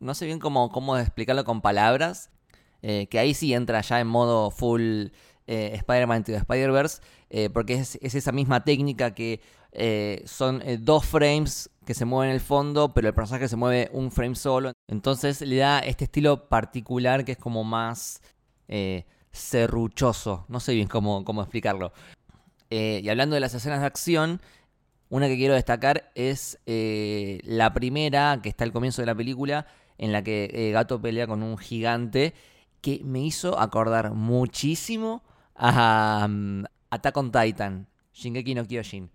No 0.00 0.14
sé 0.14 0.26
bien 0.26 0.38
cómo, 0.38 0.70
cómo 0.70 0.96
explicarlo 0.98 1.44
con 1.44 1.60
palabras. 1.60 2.30
Eh, 2.82 3.06
que 3.10 3.18
ahí 3.18 3.34
sí 3.34 3.54
entra 3.54 3.80
ya 3.80 4.00
en 4.00 4.08
modo 4.08 4.50
full 4.50 5.06
eh, 5.46 5.70
Spider-Man 5.74 6.24
to 6.24 6.32
Spider-Verse. 6.32 7.00
porque 7.52 7.74
es, 7.74 7.98
esa 8.02 8.32
misma 8.32 8.64
técnica 8.64 9.14
que 9.14 9.40
son 10.26 10.62
dos 10.80 11.06
frames 11.06 11.70
que 11.88 11.94
se 11.94 12.04
mueven 12.04 12.28
en 12.28 12.34
el 12.34 12.40
fondo, 12.40 12.94
pero 12.94 13.08
el 13.08 13.14
personaje 13.14 13.48
se 13.48 13.56
mueve 13.56 13.88
un 13.92 14.12
frame 14.12 14.36
solo. 14.36 14.72
Entonces 14.86 15.40
le 15.40 15.56
da 15.56 15.80
este 15.80 16.04
estilo 16.04 16.48
particular 16.48 17.24
que 17.24 17.32
es 17.32 17.38
como 17.38 17.64
más 17.64 18.20
serruchoso. 19.32 20.44
No 20.48 20.60
sé 20.60 20.74
bien 20.74 20.86
cómo, 20.86 21.24
cómo 21.24 21.40
explicarlo. 21.40 21.92
y 22.68 23.08
hablando 23.08 23.34
de 23.34 23.40
las 23.40 23.54
escenas 23.54 23.80
de 23.80 23.86
acción, 23.86 24.40
una 25.10 25.28
que 25.28 25.36
quiero 25.36 25.54
destacar 25.54 26.10
es 26.14 26.58
eh, 26.66 27.40
la 27.44 27.72
primera, 27.72 28.40
que 28.42 28.50
está 28.50 28.64
al 28.64 28.72
comienzo 28.72 29.00
de 29.00 29.06
la 29.06 29.14
película, 29.14 29.66
en 29.96 30.12
la 30.12 30.22
que 30.22 30.50
eh, 30.52 30.70
Gato 30.72 31.00
pelea 31.00 31.26
con 31.26 31.42
un 31.42 31.56
gigante, 31.56 32.34
que 32.82 33.00
me 33.04 33.20
hizo 33.20 33.58
acordar 33.58 34.12
muchísimo 34.12 35.22
a 35.54 36.26
um, 36.28 36.64
Attack 36.90 37.16
on 37.16 37.32
Titan, 37.32 37.86
Shingeki 38.12 38.54
no 38.54 38.66
Kyojin. 38.66 39.10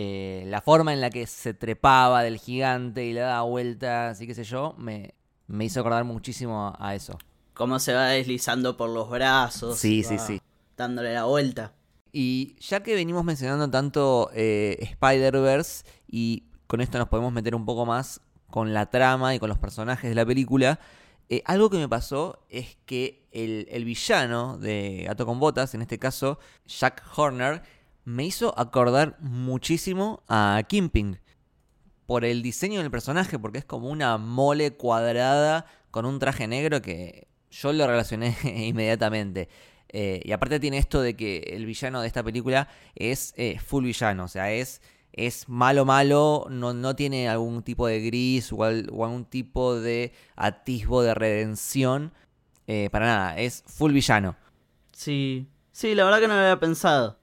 Eh, 0.00 0.44
la 0.46 0.60
forma 0.60 0.92
en 0.92 1.00
la 1.00 1.10
que 1.10 1.26
se 1.26 1.54
trepaba 1.54 2.22
del 2.22 2.38
gigante 2.38 3.04
y 3.04 3.12
le 3.12 3.18
daba 3.18 3.42
vueltas 3.42 4.20
y 4.20 4.28
qué 4.28 4.34
sé 4.34 4.44
yo, 4.44 4.76
me, 4.78 5.12
me 5.48 5.64
hizo 5.64 5.80
acordar 5.80 6.04
muchísimo 6.04 6.72
a 6.78 6.94
eso. 6.94 7.18
Cómo 7.52 7.80
se 7.80 7.94
va 7.94 8.06
deslizando 8.06 8.76
por 8.76 8.90
los 8.90 9.10
brazos. 9.10 9.76
Sí, 9.76 10.04
sí, 10.04 10.20
sí. 10.20 10.40
Dándole 10.76 11.14
la 11.14 11.24
vuelta. 11.24 11.72
Y 12.12 12.54
ya 12.60 12.80
que 12.84 12.94
venimos 12.94 13.24
mencionando 13.24 13.68
tanto 13.68 14.30
eh, 14.34 14.76
Spider-Verse 14.82 15.84
y 16.06 16.44
con 16.68 16.80
esto 16.80 16.98
nos 16.98 17.08
podemos 17.08 17.32
meter 17.32 17.56
un 17.56 17.64
poco 17.64 17.84
más 17.84 18.20
con 18.50 18.72
la 18.72 18.90
trama 18.90 19.34
y 19.34 19.40
con 19.40 19.48
los 19.48 19.58
personajes 19.58 20.08
de 20.08 20.14
la 20.14 20.24
película, 20.24 20.78
eh, 21.28 21.42
algo 21.44 21.70
que 21.70 21.78
me 21.78 21.88
pasó 21.88 22.46
es 22.48 22.76
que 22.86 23.26
el, 23.32 23.66
el 23.68 23.84
villano 23.84 24.58
de 24.58 25.06
Gato 25.08 25.26
con 25.26 25.40
Botas, 25.40 25.74
en 25.74 25.82
este 25.82 25.98
caso 25.98 26.38
Jack 26.68 27.02
Horner, 27.16 27.62
me 28.08 28.24
hizo 28.24 28.58
acordar 28.58 29.16
muchísimo 29.20 30.22
a 30.28 30.62
Kimping 30.66 31.18
por 32.06 32.24
el 32.24 32.40
diseño 32.42 32.80
del 32.80 32.90
personaje, 32.90 33.38
porque 33.38 33.58
es 33.58 33.64
como 33.66 33.90
una 33.90 34.16
mole 34.16 34.72
cuadrada 34.72 35.66
con 35.90 36.06
un 36.06 36.18
traje 36.18 36.46
negro 36.46 36.80
que 36.80 37.28
yo 37.50 37.72
lo 37.72 37.86
relacioné 37.86 38.34
inmediatamente. 38.44 39.48
Eh, 39.90 40.20
y 40.24 40.32
aparte 40.32 40.58
tiene 40.60 40.78
esto 40.78 41.00
de 41.02 41.16
que 41.16 41.38
el 41.52 41.66
villano 41.66 42.00
de 42.00 42.06
esta 42.06 42.22
película 42.22 42.68
es 42.94 43.34
eh, 43.36 43.58
full 43.58 43.84
villano, 43.84 44.24
o 44.24 44.28
sea, 44.28 44.52
es, 44.52 44.80
es 45.12 45.48
malo 45.48 45.84
malo, 45.84 46.46
no, 46.50 46.72
no 46.74 46.94
tiene 46.96 47.28
algún 47.28 47.62
tipo 47.62 47.86
de 47.86 48.00
gris 48.00 48.52
o, 48.52 48.64
al- 48.64 48.88
o 48.92 49.04
algún 49.04 49.24
tipo 49.26 49.78
de 49.78 50.12
atisbo 50.36 51.02
de 51.02 51.14
redención. 51.14 52.12
eh, 52.66 52.88
para 52.90 53.06
nada, 53.06 53.38
es 53.38 53.64
full 53.66 53.92
villano. 53.92 54.34
Sí, 54.92 55.46
sí, 55.72 55.94
la 55.94 56.04
verdad 56.04 56.20
que 56.20 56.28
no 56.28 56.34
lo 56.34 56.40
había 56.40 56.60
pensado. 56.60 57.17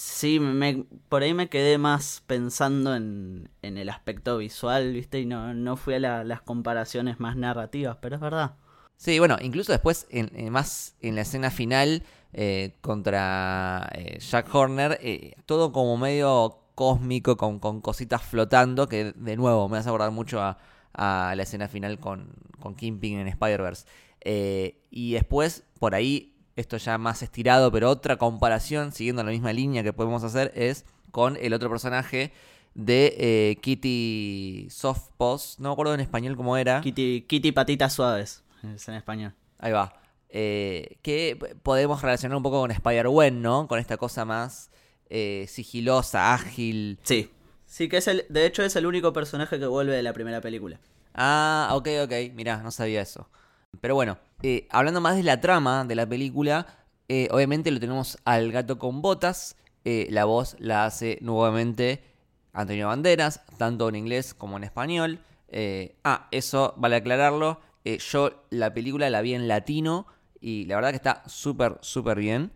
Sí, 0.00 0.38
me, 0.38 0.84
por 1.08 1.22
ahí 1.24 1.34
me 1.34 1.48
quedé 1.48 1.76
más 1.76 2.22
pensando 2.28 2.94
en, 2.94 3.50
en 3.62 3.78
el 3.78 3.88
aspecto 3.88 4.38
visual, 4.38 4.92
¿viste? 4.92 5.18
Y 5.18 5.26
no, 5.26 5.54
no 5.54 5.76
fui 5.76 5.94
a 5.94 5.98
la- 5.98 6.22
las 6.22 6.40
comparaciones 6.40 7.18
más 7.18 7.34
narrativas, 7.36 7.96
pero 8.00 8.14
es 8.14 8.20
verdad. 8.20 8.54
Sí, 8.96 9.18
bueno, 9.18 9.36
incluso 9.40 9.72
después, 9.72 10.06
en, 10.10 10.30
en 10.36 10.52
más 10.52 10.94
en 11.00 11.16
la 11.16 11.22
escena 11.22 11.50
final 11.50 12.04
eh, 12.32 12.76
contra 12.80 13.88
eh, 13.92 14.18
Jack 14.20 14.54
Horner, 14.54 14.98
eh, 15.02 15.34
todo 15.46 15.72
como 15.72 15.96
medio 15.96 16.60
cósmico, 16.76 17.36
con, 17.36 17.58
con 17.58 17.80
cositas 17.80 18.22
flotando, 18.22 18.88
que 18.88 19.12
de 19.16 19.36
nuevo 19.36 19.68
me 19.68 19.78
hace 19.78 19.88
acordar 19.88 20.12
mucho 20.12 20.40
a, 20.40 20.58
a 20.92 21.34
la 21.36 21.42
escena 21.42 21.66
final 21.66 21.98
con, 21.98 22.34
con 22.60 22.76
Kingpin 22.76 23.18
en 23.18 23.26
Spider-Verse. 23.28 23.84
Eh, 24.20 24.80
y 24.90 25.12
después, 25.14 25.64
por 25.80 25.96
ahí, 25.96 26.36
esto 26.58 26.76
ya 26.76 26.98
más 26.98 27.22
estirado, 27.22 27.70
pero 27.70 27.88
otra 27.88 28.16
comparación, 28.16 28.92
siguiendo 28.92 29.22
la 29.22 29.30
misma 29.30 29.52
línea 29.52 29.82
que 29.82 29.92
podemos 29.92 30.24
hacer, 30.24 30.52
es 30.56 30.84
con 31.10 31.36
el 31.36 31.52
otro 31.52 31.70
personaje 31.70 32.32
de 32.74 33.14
eh, 33.18 33.56
Kitty 33.60 34.66
Softpaws, 34.70 35.60
no 35.60 35.68
me 35.68 35.72
acuerdo 35.72 35.94
en 35.94 36.00
español 36.00 36.36
cómo 36.36 36.56
era. 36.56 36.80
Kitty, 36.80 37.22
Kitty 37.22 37.52
Patitas 37.52 37.92
Suaves, 37.92 38.42
es 38.74 38.88
en 38.88 38.94
español. 38.94 39.34
Ahí 39.58 39.72
va. 39.72 40.00
Eh, 40.30 40.98
que 41.02 41.38
podemos 41.62 42.02
relacionar 42.02 42.36
un 42.36 42.42
poco 42.42 42.60
con 42.60 42.70
Spider-Gwen, 42.70 43.40
¿no? 43.40 43.68
Con 43.68 43.78
esta 43.78 43.96
cosa 43.96 44.24
más 44.24 44.70
eh, 45.10 45.46
sigilosa, 45.48 46.34
ágil. 46.34 46.98
Sí. 47.04 47.30
Sí, 47.66 47.88
que 47.88 47.98
es 47.98 48.08
el, 48.08 48.24
de 48.30 48.46
hecho 48.46 48.62
es 48.62 48.74
el 48.76 48.86
único 48.86 49.12
personaje 49.12 49.58
que 49.58 49.66
vuelve 49.66 49.94
de 49.94 50.02
la 50.02 50.12
primera 50.12 50.40
película. 50.40 50.80
Ah, 51.14 51.70
ok, 51.74 51.88
ok. 52.04 52.12
Mirá, 52.34 52.62
no 52.62 52.70
sabía 52.70 53.02
eso. 53.02 53.28
Pero 53.80 53.94
bueno, 53.94 54.18
eh, 54.42 54.66
hablando 54.70 55.00
más 55.00 55.16
de 55.16 55.22
la 55.22 55.40
trama 55.40 55.84
de 55.84 55.94
la 55.94 56.08
película, 56.08 56.66
eh, 57.08 57.28
obviamente 57.30 57.70
lo 57.70 57.80
tenemos 57.80 58.18
al 58.24 58.50
gato 58.52 58.78
con 58.78 59.02
botas. 59.02 59.56
Eh, 59.84 60.08
la 60.10 60.24
voz 60.24 60.56
la 60.58 60.84
hace 60.84 61.18
nuevamente 61.22 62.02
Antonio 62.52 62.88
Banderas, 62.88 63.42
tanto 63.56 63.88
en 63.88 63.96
inglés 63.96 64.34
como 64.34 64.56
en 64.56 64.64
español. 64.64 65.20
Ah, 66.04 66.28
eso 66.30 66.74
vale 66.76 66.96
aclararlo. 66.96 67.60
Yo 67.84 68.44
la 68.50 68.74
película 68.74 69.08
la 69.08 69.22
vi 69.22 69.34
en 69.34 69.48
latino 69.48 70.06
y 70.40 70.66
la 70.66 70.76
verdad 70.76 70.90
que 70.90 70.96
está 70.96 71.22
súper, 71.26 71.78
súper 71.80 72.18
bien. 72.18 72.52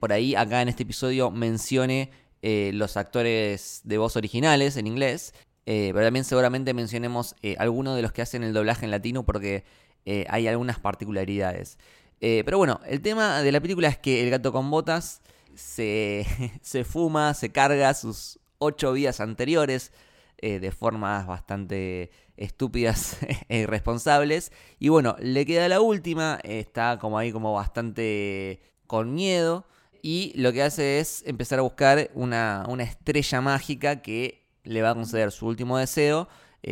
Por 0.00 0.12
ahí, 0.12 0.34
acá 0.34 0.62
en 0.62 0.68
este 0.68 0.82
episodio 0.82 1.30
mencione 1.30 2.10
los 2.42 2.96
actores 2.96 3.82
de 3.84 3.98
voz 3.98 4.16
originales 4.16 4.76
en 4.76 4.88
inglés. 4.88 5.32
Pero 5.64 6.00
también 6.00 6.24
seguramente 6.24 6.74
mencionemos 6.74 7.36
algunos 7.58 7.94
de 7.94 8.02
los 8.02 8.12
que 8.12 8.22
hacen 8.22 8.42
el 8.42 8.52
doblaje 8.52 8.84
en 8.84 8.90
latino 8.90 9.24
porque 9.24 9.64
eh, 10.06 10.24
hay 10.28 10.46
algunas 10.46 10.78
particularidades. 10.78 11.78
Eh, 12.20 12.42
pero 12.44 12.58
bueno, 12.58 12.80
el 12.86 13.02
tema 13.02 13.42
de 13.42 13.52
la 13.52 13.60
película 13.60 13.88
es 13.88 13.98
que 13.98 14.22
el 14.22 14.30
gato 14.30 14.52
con 14.52 14.70
botas 14.70 15.20
se, 15.54 16.24
se 16.62 16.84
fuma, 16.84 17.34
se 17.34 17.50
carga 17.50 17.92
sus 17.92 18.38
ocho 18.58 18.92
vidas 18.92 19.20
anteriores 19.20 19.92
eh, 20.38 20.60
de 20.60 20.70
formas 20.70 21.26
bastante 21.26 22.10
estúpidas 22.36 23.18
e 23.48 23.58
irresponsables. 23.58 24.52
Y 24.78 24.90
bueno, 24.90 25.16
le 25.18 25.44
queda 25.44 25.68
la 25.68 25.80
última, 25.80 26.38
está 26.44 26.98
como 27.00 27.18
ahí 27.18 27.32
como 27.32 27.52
bastante 27.52 28.60
con 28.86 29.12
miedo. 29.12 29.66
Y 30.02 30.32
lo 30.36 30.52
que 30.52 30.62
hace 30.62 31.00
es 31.00 31.24
empezar 31.26 31.58
a 31.58 31.62
buscar 31.62 32.10
una, 32.14 32.64
una 32.68 32.84
estrella 32.84 33.40
mágica 33.40 34.02
que 34.02 34.46
le 34.62 34.82
va 34.82 34.90
a 34.90 34.94
conceder 34.94 35.32
su 35.32 35.46
último 35.46 35.78
deseo 35.78 36.28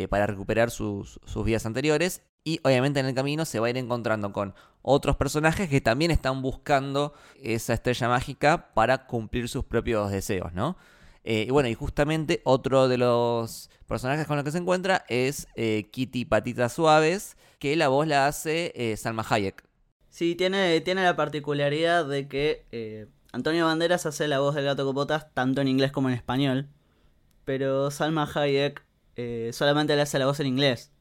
para 0.09 0.27
recuperar 0.27 0.71
sus, 0.71 1.19
sus 1.25 1.45
vidas 1.45 1.65
anteriores. 1.65 2.21
Y 2.47 2.59
obviamente 2.63 2.99
en 2.99 3.07
el 3.07 3.15
camino 3.15 3.43
se 3.43 3.59
va 3.59 3.65
a 3.65 3.69
ir 3.71 3.77
encontrando 3.77 4.31
con 4.31 4.53
otros 4.83 5.15
personajes 5.15 5.67
que 5.67 5.81
también 5.81 6.11
están 6.11 6.43
buscando 6.43 7.15
esa 7.41 7.73
estrella 7.73 8.07
mágica 8.07 8.69
para 8.75 9.07
cumplir 9.07 9.49
sus 9.49 9.65
propios 9.65 10.11
deseos, 10.11 10.53
¿no? 10.53 10.77
Eh, 11.23 11.45
y 11.47 11.49
bueno, 11.49 11.69
y 11.69 11.73
justamente 11.73 12.41
otro 12.43 12.87
de 12.87 12.99
los 12.99 13.71
personajes 13.87 14.27
con 14.27 14.35
los 14.35 14.45
que 14.45 14.51
se 14.51 14.59
encuentra 14.59 15.05
es 15.09 15.47
eh, 15.55 15.89
Kitty 15.91 16.25
Patitas 16.25 16.73
Suaves, 16.73 17.35
que 17.57 17.75
la 17.75 17.87
voz 17.87 18.05
la 18.05 18.27
hace 18.27 18.71
eh, 18.75 18.95
Salma 18.95 19.25
Hayek. 19.27 19.63
Sí, 20.11 20.35
tiene, 20.35 20.79
tiene 20.81 21.03
la 21.03 21.15
particularidad 21.15 22.05
de 22.05 22.27
que 22.27 23.07
Antonio 23.33 23.65
Banderas 23.65 24.05
hace 24.05 24.27
la 24.27 24.39
voz 24.39 24.53
del 24.53 24.65
gato 24.65 24.85
con 24.85 24.93
botas 24.93 25.33
tanto 25.33 25.61
en 25.61 25.67
inglés 25.67 25.91
como 25.91 26.09
en 26.09 26.15
español. 26.15 26.69
Pero 27.43 27.89
Salma 27.89 28.29
Hayek 28.31 28.85
solamente 29.51 29.95
le 29.95 30.03
hace 30.03 30.19
la 30.19 30.27
voz 30.27 30.39
en 30.39 30.45
inglés. 30.45 30.91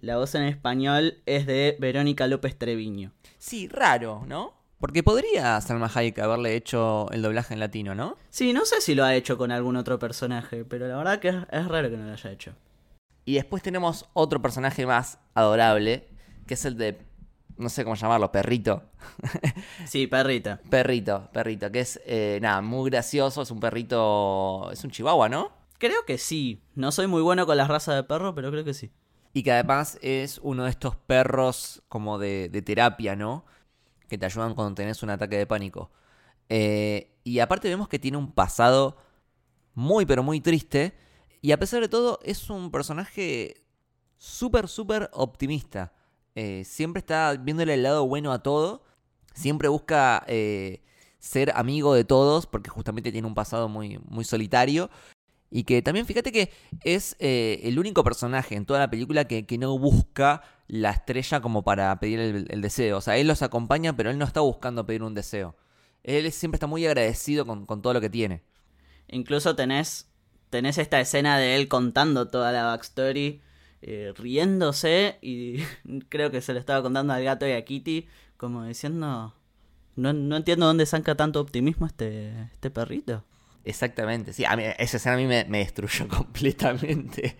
La 0.00 0.16
voz 0.16 0.36
en 0.36 0.44
español 0.44 1.18
es 1.26 1.46
de 1.46 1.76
Verónica 1.80 2.28
López 2.28 2.56
Treviño. 2.56 3.12
Sí, 3.38 3.66
raro, 3.66 4.22
¿no? 4.28 4.54
Porque 4.78 5.02
podría 5.02 5.60
Salma 5.60 5.90
Hayek 5.92 6.20
haberle 6.20 6.54
hecho 6.54 7.10
el 7.10 7.20
doblaje 7.20 7.54
en 7.54 7.60
latino, 7.60 7.96
¿no? 7.96 8.16
Sí, 8.30 8.52
no 8.52 8.64
sé 8.64 8.80
si 8.80 8.94
lo 8.94 9.04
ha 9.04 9.16
hecho 9.16 9.36
con 9.36 9.50
algún 9.50 9.74
otro 9.74 9.98
personaje, 9.98 10.64
pero 10.64 10.86
la 10.86 10.96
verdad 10.96 11.18
que 11.18 11.30
es, 11.30 11.36
es 11.50 11.66
raro 11.66 11.90
que 11.90 11.96
no 11.96 12.06
lo 12.06 12.12
haya 12.12 12.30
hecho. 12.30 12.52
Y 13.24 13.34
después 13.34 13.60
tenemos 13.60 14.08
otro 14.12 14.40
personaje 14.40 14.86
más 14.86 15.18
adorable, 15.34 16.06
que 16.46 16.54
es 16.54 16.64
el 16.64 16.76
de, 16.76 17.00
no 17.56 17.68
sé 17.68 17.82
cómo 17.82 17.96
llamarlo, 17.96 18.30
perrito. 18.30 18.84
Sí, 19.84 20.06
perrita. 20.06 20.60
Perrito, 20.70 21.28
perrito, 21.32 21.72
que 21.72 21.80
es, 21.80 22.00
eh, 22.06 22.38
nada, 22.40 22.60
muy 22.60 22.88
gracioso, 22.88 23.42
es 23.42 23.50
un 23.50 23.58
perrito, 23.58 24.70
es 24.70 24.84
un 24.84 24.92
chihuahua, 24.92 25.28
¿no? 25.28 25.50
Creo 25.78 26.04
que 26.06 26.18
sí. 26.18 26.62
No 26.76 26.92
soy 26.92 27.08
muy 27.08 27.22
bueno 27.22 27.46
con 27.46 27.56
las 27.56 27.66
razas 27.66 27.96
de 27.96 28.04
perro, 28.04 28.32
pero 28.36 28.52
creo 28.52 28.64
que 28.64 28.74
sí. 28.74 28.92
Y 29.32 29.42
que 29.42 29.52
además 29.52 29.98
es 30.02 30.40
uno 30.42 30.64
de 30.64 30.70
estos 30.70 30.96
perros 30.96 31.82
como 31.88 32.18
de, 32.18 32.62
terapia, 32.64 33.16
¿no? 33.16 33.44
Que 34.08 34.18
te 34.18 34.26
ayudan 34.26 34.54
cuando 34.54 34.74
tenés 34.74 35.02
un 35.02 35.10
ataque 35.10 35.36
de 35.36 35.46
pánico. 35.46 35.90
Eh, 36.48 37.14
y 37.24 37.40
aparte 37.40 37.68
vemos 37.68 37.88
que 37.88 37.98
tiene 37.98 38.16
un 38.16 38.32
pasado 38.32 38.96
muy, 39.74 40.06
pero 40.06 40.22
muy 40.22 40.40
triste. 40.40 40.94
Y 41.40 41.52
a 41.52 41.58
pesar 41.58 41.80
de 41.80 41.88
todo, 41.88 42.18
es 42.22 42.50
un 42.50 42.70
personaje 42.70 43.64
súper, 44.16 44.68
súper 44.68 45.10
optimista. 45.12 45.92
Eh, 46.34 46.64
siempre 46.64 47.00
está 47.00 47.34
viéndole 47.36 47.74
el 47.74 47.82
lado 47.82 48.06
bueno 48.06 48.32
a 48.32 48.42
todo. 48.42 48.82
Siempre 49.34 49.68
busca 49.68 50.24
eh, 50.26 50.82
ser 51.18 51.52
amigo 51.54 51.94
de 51.94 52.04
todos, 52.04 52.46
porque 52.46 52.70
justamente 52.70 53.12
tiene 53.12 53.28
un 53.28 53.34
pasado 53.34 53.68
muy, 53.68 53.98
muy 54.08 54.24
solitario. 54.24 54.90
Y 55.50 55.64
que 55.64 55.80
también 55.80 56.06
fíjate 56.06 56.30
que 56.30 56.50
es 56.84 57.16
eh, 57.20 57.60
el 57.64 57.78
único 57.78 58.04
personaje 58.04 58.54
en 58.54 58.66
toda 58.66 58.80
la 58.80 58.90
película 58.90 59.26
que, 59.26 59.46
que 59.46 59.56
no 59.56 59.78
busca 59.78 60.42
la 60.66 60.90
estrella 60.90 61.40
como 61.40 61.64
para 61.64 61.98
pedir 61.98 62.20
el, 62.20 62.60
deseo. 62.60 62.98
O 62.98 63.00
sea, 63.00 63.16
él 63.16 63.26
los 63.26 63.42
acompaña, 63.42 63.96
pero 63.96 64.10
él 64.10 64.18
no 64.18 64.26
está 64.26 64.40
buscando 64.40 64.84
pedir 64.84 65.02
un 65.02 65.14
deseo. 65.14 65.56
Él 66.04 66.30
siempre 66.32 66.56
está 66.56 66.66
muy 66.66 66.86
agradecido 66.86 67.46
con, 67.46 67.64
con 67.64 67.80
todo 67.80 67.94
lo 67.94 68.00
que 68.00 68.10
tiene. 68.10 68.42
Incluso 69.08 69.56
tenés, 69.56 70.10
tenés 70.50 70.76
esta 70.76 71.00
escena 71.00 71.38
de 71.38 71.56
él 71.56 71.68
contando 71.68 72.28
toda 72.28 72.52
la 72.52 72.64
backstory, 72.64 73.40
eh, 73.80 74.12
riéndose 74.16 75.18
y 75.22 75.62
creo 76.10 76.30
que 76.30 76.42
se 76.42 76.52
lo 76.52 76.58
estaba 76.58 76.82
contando 76.82 77.14
al 77.14 77.24
gato 77.24 77.48
y 77.48 77.52
a 77.52 77.64
Kitty, 77.64 78.06
como 78.36 78.64
diciendo, 78.64 79.34
no, 79.96 80.12
no 80.12 80.36
entiendo 80.36 80.66
dónde 80.66 80.84
saca 80.84 81.14
tanto 81.14 81.40
optimismo 81.40 81.86
este, 81.86 82.42
este 82.52 82.70
perrito. 82.70 83.24
Exactamente, 83.68 84.32
sí, 84.32 84.46
a 84.46 84.56
mí, 84.56 84.62
esa 84.78 84.96
escena 84.96 85.16
a 85.16 85.18
mí 85.18 85.26
me, 85.26 85.44
destruyó 85.44 86.08
completamente. 86.16 87.36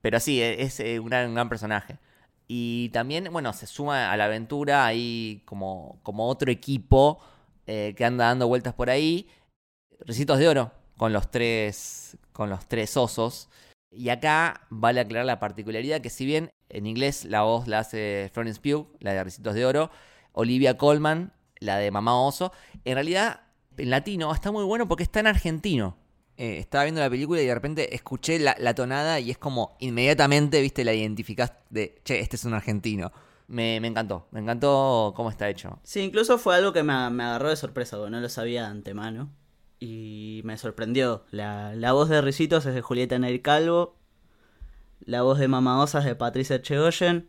Pero 0.00 0.20
sí, 0.20 0.40
e- 0.40 0.62
es 0.62 0.78
eh, 0.78 1.00
un 1.00 1.06
gran, 1.08 1.28
un 1.28 1.34
gran 1.34 1.48
personaje. 1.48 1.98
Y 2.46 2.88
también, 2.90 3.28
bueno, 3.32 3.52
se 3.52 3.66
suma 3.66 4.12
a 4.12 4.16
la 4.16 4.26
aventura 4.26 4.86
ahí 4.86 5.42
como, 5.44 5.98
como 6.04 6.28
otro 6.28 6.52
equipo 6.52 7.20
eh, 7.66 7.94
que 7.96 8.04
anda 8.04 8.26
dando 8.26 8.46
vueltas 8.46 8.74
por 8.74 8.90
ahí. 8.90 9.28
Recitos 10.06 10.38
de 10.38 10.48
oro 10.48 10.70
con 10.96 11.12
los 11.12 11.32
tres, 11.32 12.16
con 12.32 12.48
los 12.48 12.68
tres 12.68 12.96
osos. 12.96 13.48
Y 13.90 14.10
acá 14.10 14.68
vale 14.70 15.00
aclarar 15.00 15.26
la 15.26 15.40
particularidad 15.40 16.00
que 16.00 16.10
si 16.10 16.26
bien 16.26 16.52
en 16.68 16.86
inglés 16.86 17.24
la 17.24 17.42
voz 17.42 17.66
la 17.66 17.80
hace 17.80 18.30
Florence 18.32 18.60
Pugh, 18.60 18.86
la 19.00 19.14
de 19.14 19.24
Recitos 19.24 19.54
de 19.54 19.66
Oro, 19.66 19.90
Olivia 20.32 20.76
Colman, 20.76 21.32
la 21.58 21.78
de 21.78 21.90
Mamá 21.90 22.20
Oso, 22.20 22.52
en 22.84 22.94
realidad 22.94 23.40
en 23.76 23.90
latino 23.90 24.32
está 24.32 24.50
muy 24.50 24.64
bueno 24.64 24.88
porque 24.88 25.02
está 25.02 25.20
en 25.20 25.26
argentino. 25.26 25.96
Eh, 26.36 26.58
estaba 26.58 26.84
viendo 26.84 27.00
la 27.00 27.10
película 27.10 27.42
y 27.42 27.46
de 27.46 27.54
repente 27.54 27.94
escuché 27.94 28.38
la, 28.38 28.56
la, 28.58 28.74
tonada 28.74 29.20
y 29.20 29.30
es 29.30 29.38
como 29.38 29.76
inmediatamente, 29.80 30.60
viste, 30.60 30.82
la 30.84 30.94
identificás 30.94 31.52
de, 31.68 32.00
che, 32.04 32.20
este 32.20 32.36
es 32.36 32.44
un 32.44 32.54
argentino. 32.54 33.12
Me, 33.48 33.80
me 33.80 33.88
encantó, 33.88 34.28
me 34.30 34.40
encantó 34.40 35.12
cómo 35.14 35.28
está 35.28 35.48
hecho. 35.50 35.78
Sí, 35.82 36.00
incluso 36.00 36.38
fue 36.38 36.56
algo 36.56 36.72
que 36.72 36.82
me, 36.82 37.10
me 37.10 37.24
agarró 37.24 37.50
de 37.50 37.56
sorpresa, 37.56 37.98
porque 37.98 38.10
no 38.10 38.20
lo 38.20 38.28
sabía 38.30 38.62
de 38.62 38.68
antemano. 38.68 39.30
Y 39.78 40.40
me 40.44 40.56
sorprendió. 40.56 41.24
La, 41.30 41.74
la 41.74 41.92
voz 41.92 42.08
de 42.08 42.22
Ricitos 42.22 42.64
es 42.66 42.74
de 42.74 42.80
Julieta 42.80 43.18
Neil 43.18 43.42
Calvo. 43.42 43.96
La 45.00 45.22
voz 45.22 45.38
de 45.38 45.48
Mama 45.48 45.82
Osa 45.82 45.98
es 45.98 46.04
de 46.04 46.14
Patricia 46.14 46.62
Chegoyen. 46.62 47.28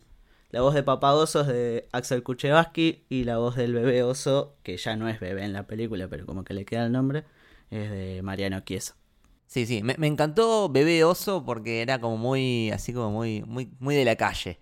La 0.54 0.62
voz 0.62 0.76
de 0.76 0.84
Papá 0.84 1.16
Oso 1.16 1.42
es 1.42 1.48
de 1.48 1.90
Axel 1.94 2.22
Kuchevaski. 2.22 3.06
Y 3.10 3.24
la 3.24 3.40
voz 3.40 3.56
del 3.56 3.74
bebé 3.74 4.04
oso, 4.04 4.56
que 4.62 4.78
ya 4.78 4.96
no 4.96 5.10
es 5.10 5.20
bebé 5.20 5.44
en 5.44 5.52
la 5.52 5.66
película, 5.66 6.08
pero 6.08 6.28
como 6.28 6.44
que 6.44 6.54
le 6.54 6.64
queda 6.64 6.86
el 6.86 6.92
nombre, 6.92 7.24
es 7.72 7.90
de 7.90 8.22
Mariano 8.22 8.60
Chiesa. 8.60 8.96
Sí, 9.48 9.66
sí, 9.66 9.82
me, 9.82 9.96
encantó 10.06 10.70
Bebé 10.70 11.04
Oso 11.04 11.44
porque 11.44 11.82
era 11.82 12.00
como 12.00 12.18
muy, 12.18 12.70
así 12.70 12.94
como 12.94 13.10
muy, 13.10 13.42
muy, 13.42 13.72
muy 13.80 13.96
de 13.96 14.06
la 14.06 14.16
calle. 14.16 14.60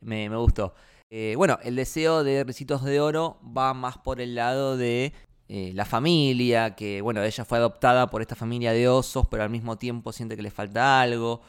Me, 0.00 0.30
me 0.30 0.36
gustó. 0.36 0.74
Eh, 1.10 1.34
bueno, 1.36 1.58
el 1.64 1.74
deseo 1.74 2.22
de 2.22 2.44
Ricitos 2.44 2.84
de 2.84 3.00
Oro 3.00 3.40
va 3.44 3.74
más 3.74 3.98
por 3.98 4.20
el 4.20 4.36
lado 4.36 4.76
de 4.76 5.12
eh, 5.48 5.72
la 5.74 5.84
familia, 5.84 6.76
que 6.76 7.02
bueno, 7.02 7.20
ella 7.20 7.44
fue 7.44 7.58
adoptada 7.58 8.06
por 8.10 8.22
esta 8.22 8.36
familia 8.36 8.72
de 8.72 8.86
osos, 8.86 9.26
pero 9.28 9.42
al 9.42 9.50
mismo 9.50 9.76
tiempo 9.76 10.12
siente 10.12 10.36
que 10.36 10.42
le 10.42 10.52
falta 10.52 11.00
algo. 11.00 11.42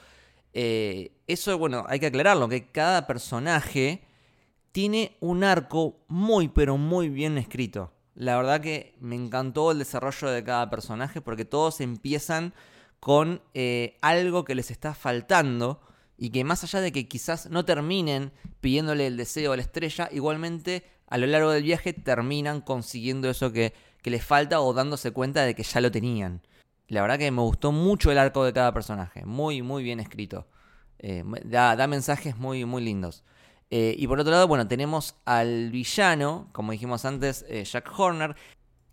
Eh, 0.54 1.12
eso, 1.28 1.58
bueno, 1.58 1.86
hay 1.88 2.00
que 2.00 2.08
aclararlo, 2.08 2.48
que 2.48 2.72
cada 2.72 3.08
personaje 3.08 4.04
tiene 4.72 5.18
un 5.20 5.44
arco 5.44 6.04
muy, 6.08 6.48
pero 6.48 6.78
muy 6.78 7.10
bien 7.10 7.38
escrito. 7.38 7.92
La 8.16 8.38
verdad 8.38 8.62
que 8.62 8.96
me 9.00 9.16
encantó 9.16 9.72
el 9.72 9.80
desarrollo 9.80 10.30
de 10.30 10.44
cada 10.44 10.70
personaje 10.70 11.22
porque 11.22 11.46
todos 11.46 11.82
empiezan 11.82 12.54
con 13.00 13.42
eh, 13.54 13.98
algo 14.02 14.46
que 14.46 14.56
les 14.56 14.72
está 14.72 14.94
faltando 14.94 15.82
y 16.18 16.30
que 16.30 16.44
más 16.44 16.64
allá 16.64 16.80
de 16.80 16.92
que 16.92 17.08
quizás 17.08 17.50
no 17.50 17.66
terminen 17.66 18.32
pidiéndole 18.62 19.08
el 19.08 19.18
deseo 19.18 19.54
a 19.54 19.56
la 19.56 19.64
estrella, 19.64 20.10
igualmente 20.12 20.84
a 21.08 21.18
lo 21.18 21.28
largo 21.28 21.52
del 21.52 21.64
viaje 21.64 21.94
terminan 21.94 22.62
consiguiendo 22.62 23.30
eso 23.30 23.52
que, 23.52 23.74
que 24.02 24.12
les 24.12 24.24
falta 24.24 24.62
o 24.62 24.74
dándose 24.74 25.12
cuenta 25.12 25.44
de 25.44 25.56
que 25.56 25.64
ya 25.64 25.82
lo 25.82 25.92
tenían. 25.92 26.42
La 26.88 27.02
verdad 27.02 27.18
que 27.18 27.32
me 27.32 27.42
gustó 27.42 27.72
mucho 27.72 28.12
el 28.12 28.18
arco 28.18 28.44
de 28.44 28.54
cada 28.54 28.74
personaje, 28.74 29.26
muy, 29.26 29.62
muy 29.62 29.84
bien 29.84 30.00
escrito. 30.00 30.48
Eh, 31.00 31.24
da, 31.46 31.88
mensajes 31.88 32.38
muy, 32.38 32.66
muy 32.66 32.84
lindos. 32.84 33.24
Eh, 33.70 33.96
y 33.98 34.08
por 34.08 34.20
otro 34.20 34.32
lado, 34.32 34.48
bueno, 34.48 34.68
tenemos 34.68 35.16
al 35.26 35.72
villano, 35.72 36.50
como 36.52 36.72
dijimos 36.72 37.06
antes, 37.06 37.46
eh, 37.50 37.64
Jack 37.64 37.92
Horner, 37.98 38.36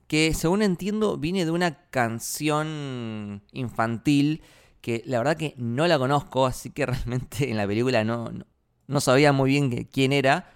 que 0.06 0.34
según 0.34 0.62
entiendo 0.62 1.18
viene 1.18 1.44
de 1.44 1.50
una 1.50 1.88
canción 1.90 3.42
infantil 3.52 4.42
que 4.80 5.02
la 5.06 5.18
verdad 5.18 5.36
que 5.36 5.54
no 5.56 5.86
la 5.86 5.98
conozco, 5.98 6.46
así 6.46 6.70
que 6.70 6.86
realmente 6.86 7.50
en 7.50 7.56
la 7.56 7.66
película 7.66 8.02
no, 8.02 8.30
no, 8.30 8.46
no 8.86 9.00
sabía 9.00 9.32
muy 9.32 9.50
bien 9.50 9.84
quién 9.84 10.12
era. 10.12 10.50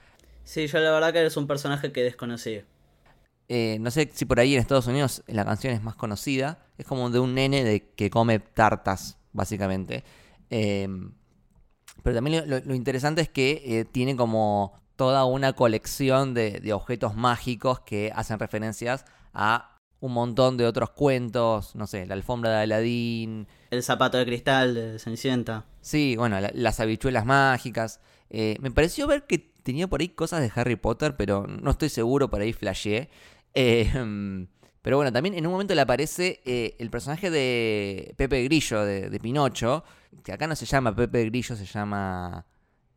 Sí, 0.45 0.67
yo 0.67 0.79
la 0.79 0.91
verdad 0.91 1.12
que 1.12 1.21
eres 1.21 1.37
un 1.37 1.47
personaje 1.47 1.93
que 1.93 2.03
desconocía. 2.03 2.64
Eh, 3.48 3.78
no 3.80 3.90
sé 3.90 4.10
si 4.12 4.24
por 4.24 4.40
ahí 4.40 4.54
en 4.54 4.60
Estados 4.60 4.86
Unidos 4.86 5.22
la 5.26 5.44
canción 5.44 5.74
es 5.74 5.82
más 5.82 5.96
conocida. 5.96 6.58
Es 6.78 6.86
como 6.86 7.10
de 7.10 7.18
un 7.18 7.34
nene 7.34 7.64
de 7.64 7.90
que 7.90 8.10
come 8.10 8.38
tartas, 8.38 9.18
básicamente. 9.32 10.04
Eh, 10.50 10.88
pero 12.02 12.16
también 12.16 12.48
lo, 12.48 12.60
lo, 12.60 12.74
interesante 12.74 13.22
es 13.22 13.28
que 13.28 13.62
eh, 13.64 13.84
tiene 13.84 14.14
como 14.14 14.74
toda 14.96 15.24
una 15.24 15.54
colección 15.54 16.34
de, 16.34 16.60
de, 16.60 16.72
objetos 16.72 17.14
mágicos 17.14 17.80
que 17.80 18.12
hacen 18.14 18.38
referencias 18.38 19.04
a 19.32 19.78
un 20.00 20.12
montón 20.12 20.56
de 20.56 20.66
otros 20.66 20.90
cuentos. 20.90 21.74
No 21.74 21.86
sé, 21.86 22.06
la 22.06 22.14
alfombra 22.14 22.50
de 22.50 22.56
Aladín. 22.64 23.48
El 23.70 23.82
zapato 23.82 24.18
de 24.18 24.26
cristal 24.26 24.74
de 24.74 24.98
Cenicienta. 24.98 25.64
Sí, 25.80 26.14
bueno, 26.16 26.38
la, 26.40 26.50
las 26.54 26.78
habichuelas 26.80 27.24
mágicas. 27.24 28.00
Eh, 28.28 28.57
me 28.61 28.70
pareció 28.70 29.07
ver 29.07 29.26
que 29.26 29.38
tenía 29.38 29.88
por 29.88 30.00
ahí 30.00 30.09
cosas 30.09 30.40
de 30.40 30.52
Harry 30.54 30.76
Potter, 30.76 31.16
pero 31.16 31.46
no 31.46 31.70
estoy 31.70 31.88
seguro, 31.88 32.28
por 32.28 32.40
ahí 32.40 32.52
flasheé. 32.52 33.09
Eh, 33.55 33.88
pero 34.83 34.97
bueno, 34.97 35.12
también 35.12 35.35
en 35.35 35.47
un 35.47 35.53
momento 35.53 35.75
le 35.75 35.81
aparece 35.81 36.40
eh, 36.45 36.77
el 36.79 36.90
personaje 36.90 37.31
de 37.31 38.14
Pepe 38.17 38.45
Grillo, 38.45 38.85
de, 38.85 39.09
de, 39.09 39.19
Pinocho, 39.21 39.85
que 40.23 40.33
acá 40.33 40.47
no 40.47 40.57
se 40.57 40.67
llama 40.67 40.95
Pepe 40.95 41.25
Grillo, 41.27 41.57
se 41.57 41.64
llama 41.64 42.45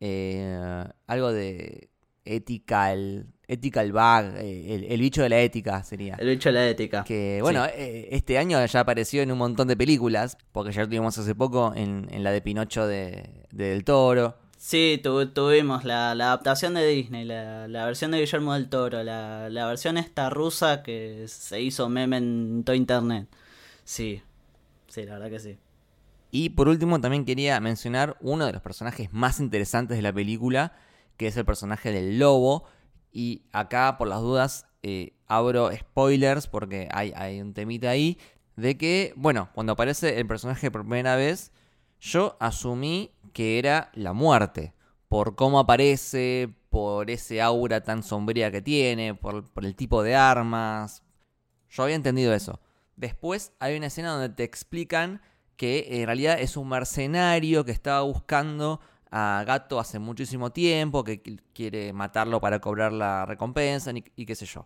eh, 0.01 0.83
algo 1.05 1.31
de 1.31 1.89
ethical, 2.25 3.27
ethical 3.47 3.93
bug, 3.93 4.35
el, 4.37 4.83
el, 4.83 4.99
bicho 4.99 5.21
de 5.21 5.29
la 5.29 5.39
ética 5.39 5.81
sería. 5.83 6.15
El 6.15 6.27
bicho 6.27 6.49
de 6.49 6.53
la 6.53 6.67
ética. 6.67 7.05
Que 7.05 7.39
bueno, 7.41 7.63
sí. 7.67 7.71
este 7.77 8.37
año 8.37 8.65
ya 8.65 8.79
apareció 8.81 9.21
en 9.21 9.31
un 9.31 9.37
montón 9.37 9.69
de 9.69 9.77
películas, 9.77 10.37
porque 10.51 10.73
ya 10.73 10.81
lo 10.81 10.87
tuvimos 10.87 11.17
hace 11.17 11.35
poco 11.35 11.71
en, 11.73 12.07
en 12.11 12.23
la 12.23 12.31
de 12.31 12.41
Pinocho 12.41 12.85
de, 12.85 13.45
de 13.51 13.69
Del 13.69 13.85
Toro. 13.85 14.35
Sí, 14.57 14.99
tu, 15.03 15.27
tuvimos 15.27 15.85
la, 15.85 16.11
adaptación 16.11 16.73
de 16.73 16.87
Disney, 16.87 17.25
la, 17.25 17.67
versión 17.85 18.11
de 18.11 18.19
Guillermo 18.19 18.55
del 18.55 18.69
Toro, 18.69 19.03
la, 19.03 19.49
la, 19.49 19.67
versión 19.67 19.97
esta 19.97 20.31
rusa 20.31 20.81
que 20.81 21.25
se 21.27 21.61
hizo 21.61 21.89
meme 21.89 22.17
en 22.17 22.63
todo 22.65 22.75
internet. 22.75 23.27
Sí, 23.83 24.21
sí, 24.87 25.05
la 25.05 25.13
verdad 25.13 25.29
que 25.29 25.39
sí. 25.39 25.57
Y 26.31 26.49
por 26.49 26.67
último 26.67 26.99
también 26.99 27.23
quería 27.23 27.59
mencionar 27.59 28.17
uno 28.19 28.45
de 28.47 28.53
los 28.53 28.61
personajes 28.61 29.13
más 29.13 29.39
interesantes 29.39 29.95
de 29.95 30.01
la 30.01 30.11
película, 30.11 30.73
que 31.17 31.27
es 31.27 31.37
el 31.37 31.45
personaje 31.45 31.91
del 31.91 32.19
lobo. 32.19 32.65
Y 33.11 33.43
acá, 33.51 33.95
por 33.97 34.07
las 34.07 34.21
dudas, 34.21 34.67
eh, 34.83 35.13
abro 35.27 35.71
spoilers 35.71 36.47
porque 36.47 36.89
hay, 36.91 37.13
hay 37.15 37.41
un 37.41 37.53
temita 37.53 37.89
ahí. 37.89 38.17
De 38.55 38.77
que, 38.77 39.13
bueno, 39.15 39.49
cuando 39.53 39.73
aparece 39.73 40.19
el 40.19 40.27
personaje 40.27 40.71
por 40.71 40.81
primera 40.81 41.15
vez, 41.15 41.51
yo 41.99 42.37
asumí 42.39 43.11
que 43.37 43.59
era 43.59 43.91
la 43.93 44.13
muerte. 44.13 44.73
Por 45.09 45.35
cómo 45.35 45.59
aparece, 45.59 46.49
por 46.71 47.11
ese 47.11 47.39
aura 47.39 47.83
tan 47.83 48.01
sombría 48.01 48.49
que 48.49 48.63
tiene, 48.63 49.13
por, 49.13 49.45
el 49.61 49.75
tipo 49.75 50.01
de 50.01 50.15
armas. 50.15 51.03
Yo 51.69 51.83
había 51.83 51.95
entendido 51.95 52.33
eso. 52.33 52.59
Después 52.95 53.53
hay 53.59 53.77
una 53.77 53.85
escena 53.85 54.13
donde 54.13 54.29
te 54.29 54.43
explican 54.43 55.21
que 55.55 56.01
en 56.01 56.07
realidad 56.07 56.39
es 56.39 56.57
un 56.57 56.67
mercenario 56.67 57.63
que 57.63 57.73
estaba 57.73 58.01
buscando 58.01 58.79
a 59.11 59.43
Gato 59.45 59.79
hace 59.79 59.99
muchísimo 59.99 60.51
tiempo, 60.51 61.03
que 61.03 61.21
quiere 61.53 61.93
matarlo 61.93 62.41
para 62.41 62.59
cobrar 62.59 62.91
la 62.91 63.27
recompensa 63.27 63.91
y, 63.91 64.03
y 64.15 64.25
qué 64.25 64.33
sé 64.33 64.47
yo. 64.47 64.65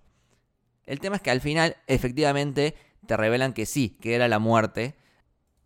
El 0.86 1.02
tema 1.02 1.18
es 1.18 1.22
que 1.22 1.32
al 1.32 1.42
final 1.42 1.76
efectivamente 1.88 2.76
te 3.06 3.18
revelan 3.18 3.52
que 3.52 3.66
sí, 3.66 3.98
que 4.00 4.16
era 4.16 4.30
la 4.30 4.40
muerte. 4.40 4.96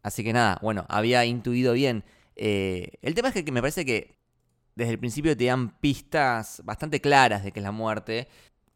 Así 0.01 0.23
que 0.23 0.33
nada, 0.33 0.57
bueno, 0.63 0.87
había 0.89 1.23
intuido 1.25 1.73
bien 1.73 2.03
eh, 2.35 2.97
el 3.01 3.15
tema 3.15 3.29
es 3.29 3.43
que, 3.43 3.51
me 3.51 3.61
parece 3.61 3.85
que 3.85 4.17
desde 4.75 4.91
el 4.91 4.99
principio 4.99 5.35
te 5.37 5.45
dan 5.45 5.79
pistas 5.79 6.61
bastante 6.65 6.99
claras 7.01 7.43
de 7.43 7.51
que 7.51 7.59
es 7.59 7.63
la 7.63 7.71
muerte. 7.71 8.27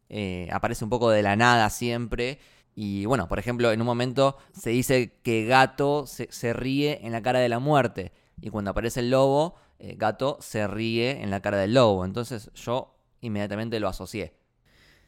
Eh, 0.09 0.47
aparece 0.51 0.83
un 0.83 0.89
poco 0.89 1.09
de 1.09 1.21
la 1.21 1.35
nada 1.35 1.69
siempre. 1.69 2.39
Y 2.75 3.05
bueno, 3.05 3.27
por 3.27 3.39
ejemplo, 3.39 3.71
en 3.71 3.81
un 3.81 3.85
momento 3.87 4.37
se 4.53 4.69
dice 4.69 5.19
que 5.23 5.45
Gato 5.45 6.05
se, 6.07 6.53
ríe 6.53 7.05
en 7.05 7.11
la 7.11 7.21
cara 7.21 7.39
de 7.39 7.49
la 7.49 7.59
muerte. 7.59 8.13
Y 8.41 8.49
cuando 8.49 8.71
aparece 8.71 9.01
el 9.01 9.09
lobo, 9.09 9.55
eh, 9.79 9.95
Gato 9.97 10.37
se 10.39 10.65
ríe 10.67 11.21
en 11.21 11.29
la 11.29 11.41
cara 11.41 11.57
del 11.57 11.73
lobo. 11.73 12.05
Entonces 12.05 12.49
yo 12.55 12.95
inmediatamente 13.21 13.79
lo 13.79 13.89
asocié. 13.89 14.33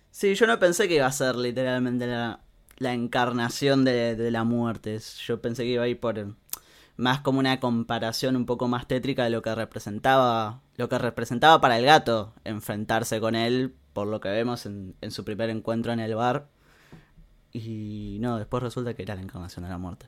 Sí, 0.10 0.36
yo 0.36 0.46
no 0.46 0.60
pensé 0.60 0.90
que 0.90 0.96
iba 0.96 1.06
a 1.06 1.12
ser 1.14 1.38
literalmente 1.38 2.06
la, 2.06 2.42
la 2.78 2.94
encarnación 2.94 3.86
de, 3.86 4.18
de 4.18 4.32
la 4.32 4.44
muerte. 4.44 5.00
Yo 5.26 5.42
pensé 5.42 5.64
que 5.64 5.70
iba 5.70 5.84
a 5.84 5.88
ir 5.88 6.02
por 6.02 6.20
más 7.02 7.22
como 7.22 7.40
una 7.40 7.60
comparación 7.60 8.36
un 8.36 8.46
poco 8.46 8.68
más 8.68 8.88
tétrica 8.88 9.24
de 9.24 9.32
lo 9.32 9.42
que 9.42 9.54
representaba 9.54 10.62
lo 10.78 10.88
que 10.88 10.98
representaba 10.98 11.60
para 11.60 11.78
el 11.78 11.86
gato 11.86 12.34
enfrentarse 12.44 13.20
con 13.20 13.36
él 13.36 13.76
por 13.94 14.08
lo 14.08 14.22
que 14.22 14.30
vemos 14.30 14.66
en, 14.66 14.96
su 15.10 15.26
primer 15.26 15.50
encuentro 15.50 15.92
en 15.92 16.00
el 16.00 16.16
bar. 16.16 16.48
Y 17.52 18.18
no 18.22 18.38
después 18.38 18.64
resulta 18.64 18.94
que 18.94 19.04
era 19.04 19.16
la 19.16 19.22
encarnación 19.22 19.64
de 19.66 19.70
la 19.70 19.78
muerte. 19.78 20.08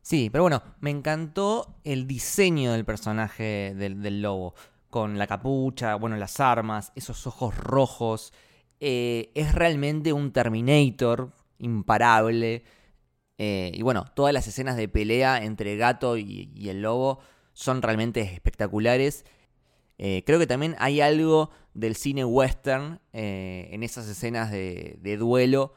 Sí 0.00 0.30
pero 0.30 0.44
bueno 0.44 0.62
me 0.80 0.90
encantó 0.90 1.74
el 1.84 2.06
diseño 2.06 2.72
del 2.72 2.84
personaje 2.84 3.74
del, 3.76 4.00
del 4.00 4.22
lobo 4.22 4.54
con 4.90 5.18
la 5.18 5.26
capucha 5.26 5.94
bueno 5.96 6.16
las 6.16 6.40
armas 6.40 6.92
esos 6.94 7.26
ojos 7.26 7.56
rojos. 7.56 8.32
Eh, 8.80 9.30
es 9.34 9.54
realmente 9.54 10.12
un 10.12 10.32
Terminator 10.32 11.30
imparable 11.58 12.64
eh, 13.44 13.72
y 13.74 13.82
bueno, 13.82 14.04
todas 14.14 14.32
las 14.32 14.46
escenas 14.46 14.76
de 14.76 14.86
pelea 14.86 15.42
entre 15.42 15.76
Gato 15.76 16.16
y, 16.16 16.52
y 16.54 16.68
el 16.68 16.80
lobo 16.80 17.18
son 17.54 17.82
realmente 17.82 18.20
espectaculares. 18.20 19.24
Eh, 19.98 20.22
creo 20.24 20.38
que 20.38 20.46
también 20.46 20.76
hay 20.78 21.00
algo 21.00 21.50
del 21.74 21.96
cine 21.96 22.24
western 22.24 23.00
eh, 23.12 23.68
en 23.72 23.82
esas 23.82 24.06
escenas 24.06 24.52
de, 24.52 24.96
de, 25.00 25.16
duelo. 25.16 25.74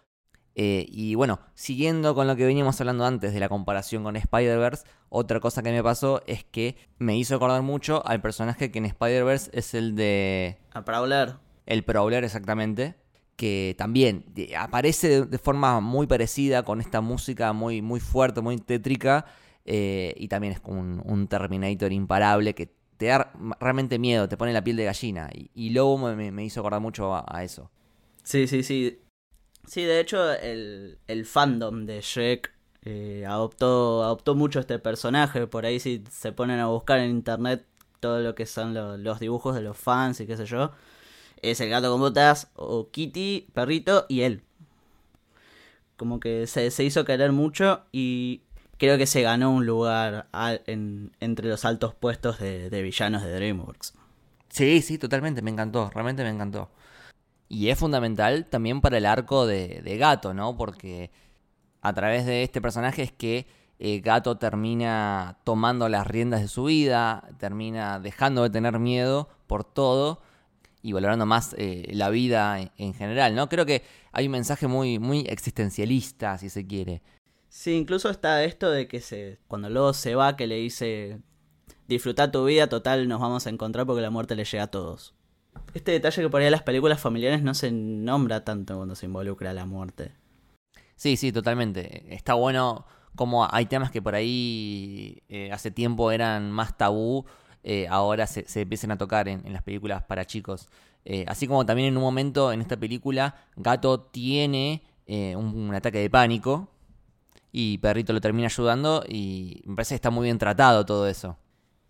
Eh, 0.54 0.86
y 0.88 1.16
bueno, 1.16 1.40
siguiendo 1.56 2.14
con 2.14 2.28
lo 2.28 2.36
que 2.36 2.46
veníamos 2.46 2.80
hablando 2.80 3.04
antes 3.04 3.34
de 3.34 3.40
la 3.40 3.50
comparación 3.50 4.04
con 4.04 4.16
Spider-Verse, 4.16 4.86
otra 5.10 5.40
cosa 5.40 5.64
que 5.64 5.72
me 5.72 5.82
pasó 5.82 6.22
es 6.28 6.44
que 6.44 6.78
me 7.00 7.18
hizo 7.18 7.36
acordar 7.36 7.64
mucho 7.64 8.06
al 8.06 8.22
personaje 8.22 8.70
que 8.70 8.78
en 8.78 8.86
Spider-Verse 8.86 9.50
es 9.54 9.74
el 9.74 9.96
de... 9.96 10.60
A 10.72 10.86
Prowler. 10.86 11.38
El 11.66 11.84
Prowler, 11.84 12.24
exactamente. 12.24 12.94
Que 13.36 13.76
también 13.78 14.26
aparece 14.58 15.26
de, 15.26 15.38
forma 15.38 15.82
muy 15.82 16.08
parecida 16.08 16.64
con 16.64 16.80
esta 16.80 17.02
música 17.02 17.52
muy, 17.54 17.82
muy 17.82 18.00
fuerte, 18.00 18.42
muy 18.42 18.58
tétrica. 18.58 19.26
eh, 19.66 20.14
y 20.18 20.28
también 20.28 20.54
es 20.54 20.60
como 20.60 20.80
un, 20.82 21.28
Terminator 21.28 21.92
imparable 21.92 22.54
que 22.56 22.72
te 22.98 23.08
da 23.08 23.32
realmente 23.60 24.00
miedo, 24.00 24.30
te 24.30 24.38
pone 24.38 24.54
la 24.54 24.64
piel 24.64 24.78
de 24.78 24.86
gallina. 24.86 25.30
Y, 25.34 25.50
y 25.54 25.70
Lobo 25.72 25.98
me- 25.98 26.32
hizo 26.46 26.60
acordar 26.62 26.82
mucho 26.82 27.14
a- 27.16 27.44
eso. 27.44 27.70
Sí, 28.24 28.48
sí, 28.48 28.64
sí. 28.64 29.00
Sí, 29.68 29.84
de 29.84 30.00
hecho, 30.00 30.32
el, 30.34 31.00
fandom 31.26 31.86
de 31.86 32.02
Shrek 32.02 32.54
eh, 32.84 33.26
adoptó, 33.28 34.04
adoptó 34.04 34.36
mucho 34.36 34.60
este 34.60 34.80
personaje. 34.80 35.48
Por 35.48 35.66
ahí, 35.66 35.80
si 35.80 36.04
se 36.12 36.32
ponen 36.32 36.60
a 36.60 36.68
buscar 36.68 37.00
en 37.00 37.12
internet 37.12 37.66
todo 38.00 38.20
lo 38.22 38.36
que 38.36 38.46
son 38.46 38.74
lo- 38.74 38.98
los 38.98 39.20
dibujos 39.20 39.56
de 39.56 39.62
los 39.62 39.78
fans 39.78 40.20
y 40.22 40.28
qué 40.28 40.38
sé 40.38 40.46
yo, 40.46 40.72
es 41.52 41.62
el 41.62 41.70
gato 41.70 41.92
con 41.92 42.00
botas, 42.02 42.50
o 42.56 42.90
Kitty, 42.92 43.48
perrito 43.54 44.06
y 44.10 44.22
él. 44.22 44.44
Como 45.98 46.20
que 46.20 46.48
se, 46.48 46.72
se 46.72 46.84
hizo 46.84 47.06
querer 47.06 47.32
mucho 47.32 47.84
y 47.92 48.42
creo 48.78 48.98
que 48.98 49.06
se 49.08 49.22
ganó 49.22 49.52
un 49.52 49.66
lugar 49.66 50.28
al- 50.34 50.62
en- 50.68 51.12
entre 51.22 51.48
los 51.48 51.64
altos 51.64 51.94
puestos 51.96 52.40
de, 52.40 52.70
de 52.70 52.82
villanos 52.82 53.24
de 53.24 53.32
DreamWorks. 53.34 53.94
Sí, 54.50 54.82
sí, 54.82 54.98
totalmente, 54.98 55.42
me 55.42 55.52
encantó, 55.52 55.90
realmente 55.94 56.24
me 56.24 56.30
encantó. 56.30 56.70
Y 57.48 57.70
es 57.70 57.78
fundamental 57.80 58.46
también 58.48 58.82
para 58.82 58.98
el 58.98 59.06
arco 59.06 59.46
de, 59.46 59.82
de 59.84 59.98
Gato, 59.98 60.34
¿no? 60.34 60.58
Porque 60.58 61.12
a 61.82 61.94
través 61.94 62.26
de 62.26 62.44
este 62.44 62.62
personaje 62.62 63.04
es 63.04 63.12
que 63.12 63.48
eh, 63.80 64.00
Gato 64.02 64.38
termina 64.38 65.38
tomando 65.44 65.90
las 65.90 66.08
riendas 66.08 66.42
de 66.42 66.48
su 66.48 66.66
vida, 66.66 67.24
termina 67.40 68.00
dejando 68.00 68.44
de 68.44 68.50
tener 68.50 68.80
miedo 68.80 69.30
por 69.48 69.64
todo 69.64 70.22
y 70.86 70.94
valorando 70.94 71.26
más 71.26 71.56
eh, 71.58 71.90
la 71.94 72.10
vida 72.10 72.60
en, 72.60 72.72
en 72.78 72.94
general, 72.94 73.34
¿no? 73.34 73.50
Creo 73.50 73.66
que 73.66 73.84
hay 74.12 74.28
un 74.28 74.34
mensaje 74.34 74.68
muy, 74.68 75.00
muy 75.00 75.22
existencialista, 75.22 76.38
si 76.38 76.50
se 76.50 76.68
quiere. 76.68 77.02
Sí, 77.50 77.72
incluso 77.74 78.10
está 78.10 78.44
esto 78.44 78.70
de 78.70 78.88
que 78.88 79.02
se 79.02 79.40
cuando 79.48 79.70
luego 79.70 79.94
se 79.94 80.14
va 80.14 80.36
que 80.36 80.46
le 80.46 80.56
dice 80.56 81.22
disfruta 81.88 82.32
tu 82.32 82.46
vida, 82.46 82.68
total 82.68 83.08
nos 83.08 83.20
vamos 83.20 83.48
a 83.48 83.50
encontrar 83.50 83.86
porque 83.86 84.02
la 84.02 84.10
muerte 84.10 84.36
le 84.36 84.46
llega 84.46 84.64
a 84.64 84.68
todos. 84.68 85.16
Este 85.74 85.92
detalle 85.92 86.22
que 86.22 86.30
por 86.30 86.42
ahí 86.42 86.48
en 86.48 86.52
las 86.52 86.64
películas 86.64 87.00
familiares 87.00 87.42
no 87.42 87.54
se 87.54 87.72
nombra 87.72 88.44
tanto 88.44 88.76
cuando 88.76 88.96
se 88.96 89.06
involucra 89.06 89.54
la 89.54 89.66
muerte. 89.66 90.12
Sí, 90.96 91.18
sí, 91.18 91.32
totalmente. 91.32 92.14
Está 92.14 92.34
bueno 92.34 92.86
como 93.16 93.48
hay 93.50 93.66
temas 93.66 93.92
que 93.92 94.02
por 94.02 94.16
ahí 94.16 95.24
eh, 95.30 95.52
hace 95.52 95.72
tiempo 95.72 96.12
eran 96.12 96.52
más 96.52 96.78
tabú, 96.78 97.26
eh, 97.66 97.88
ahora 97.90 98.28
se, 98.28 98.48
se 98.48 98.62
empiezan 98.62 98.92
a 98.92 98.98
tocar 98.98 99.28
en, 99.28 99.46
en 99.46 99.52
las 99.52 99.64
películas 99.64 100.04
para 100.04 100.24
chicos. 100.26 100.70
Eh, 101.04 101.26
así 101.28 101.48
como 101.48 101.66
también 101.66 101.90
en 101.90 101.98
un 101.98 102.04
momento 102.04 102.54
en 102.54 102.62
esta 102.62 102.78
película, 102.78 103.36
Gato 103.58 104.00
tiene 104.00 104.84
eh, 105.08 105.36
un, 105.36 105.48
un 105.48 105.76
ataque 105.76 106.00
de 106.00 106.10
pánico 106.10 106.70
y 107.52 107.78
Perrito 107.80 108.14
lo 108.14 108.22
termina 108.22 108.48
ayudando 108.48 109.04
y 109.08 109.62
me 109.66 109.76
parece 109.76 109.94
que 109.94 109.96
está 109.96 110.10
muy 110.10 110.26
bien 110.26 110.38
tratado 110.38 110.86
todo 110.86 111.08
eso. 111.08 111.38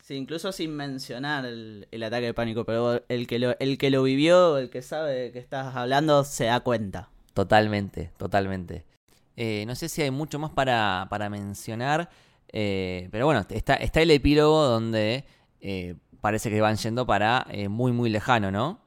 Sí, 0.02 0.16
incluso 0.16 0.52
sin 0.52 0.76
mencionar 0.76 1.46
el, 1.46 1.88
el 1.92 2.04
ataque 2.04 2.28
de 2.28 2.34
pánico, 2.34 2.64
pero 2.64 3.02
el 3.10 3.26
que, 3.26 3.40
lo, 3.40 3.58
el 3.60 3.78
que 3.78 3.90
lo 3.90 4.04
vivió, 4.04 4.58
el 4.58 4.70
que 4.70 4.82
sabe 4.82 5.14
de 5.14 5.32
qué 5.32 5.40
estás 5.40 5.76
hablando, 5.76 6.24
se 6.24 6.46
da 6.46 6.60
cuenta. 6.60 7.10
Totalmente, 7.34 8.12
totalmente. 8.18 8.86
Eh, 9.36 9.66
no 9.66 9.76
sé 9.76 9.90
si 9.90 10.02
hay 10.02 10.12
mucho 10.12 10.40
más 10.40 10.52
para, 10.52 11.08
para 11.10 11.30
mencionar, 11.30 12.10
eh, 12.54 13.10
pero 13.12 13.26
bueno, 13.26 13.46
está, 13.50 13.74
está 13.76 14.02
el 14.02 14.12
epílogo 14.12 14.64
donde 14.66 15.26
eh, 15.68 15.96
parece 16.22 16.52
que 16.52 16.62
van 16.62 16.78
yendo 16.78 17.08
para 17.08 17.48
eh, 17.50 17.70
muy, 17.70 17.92
muy 17.92 18.12
lejano, 18.12 18.52
¿no? 18.52 18.80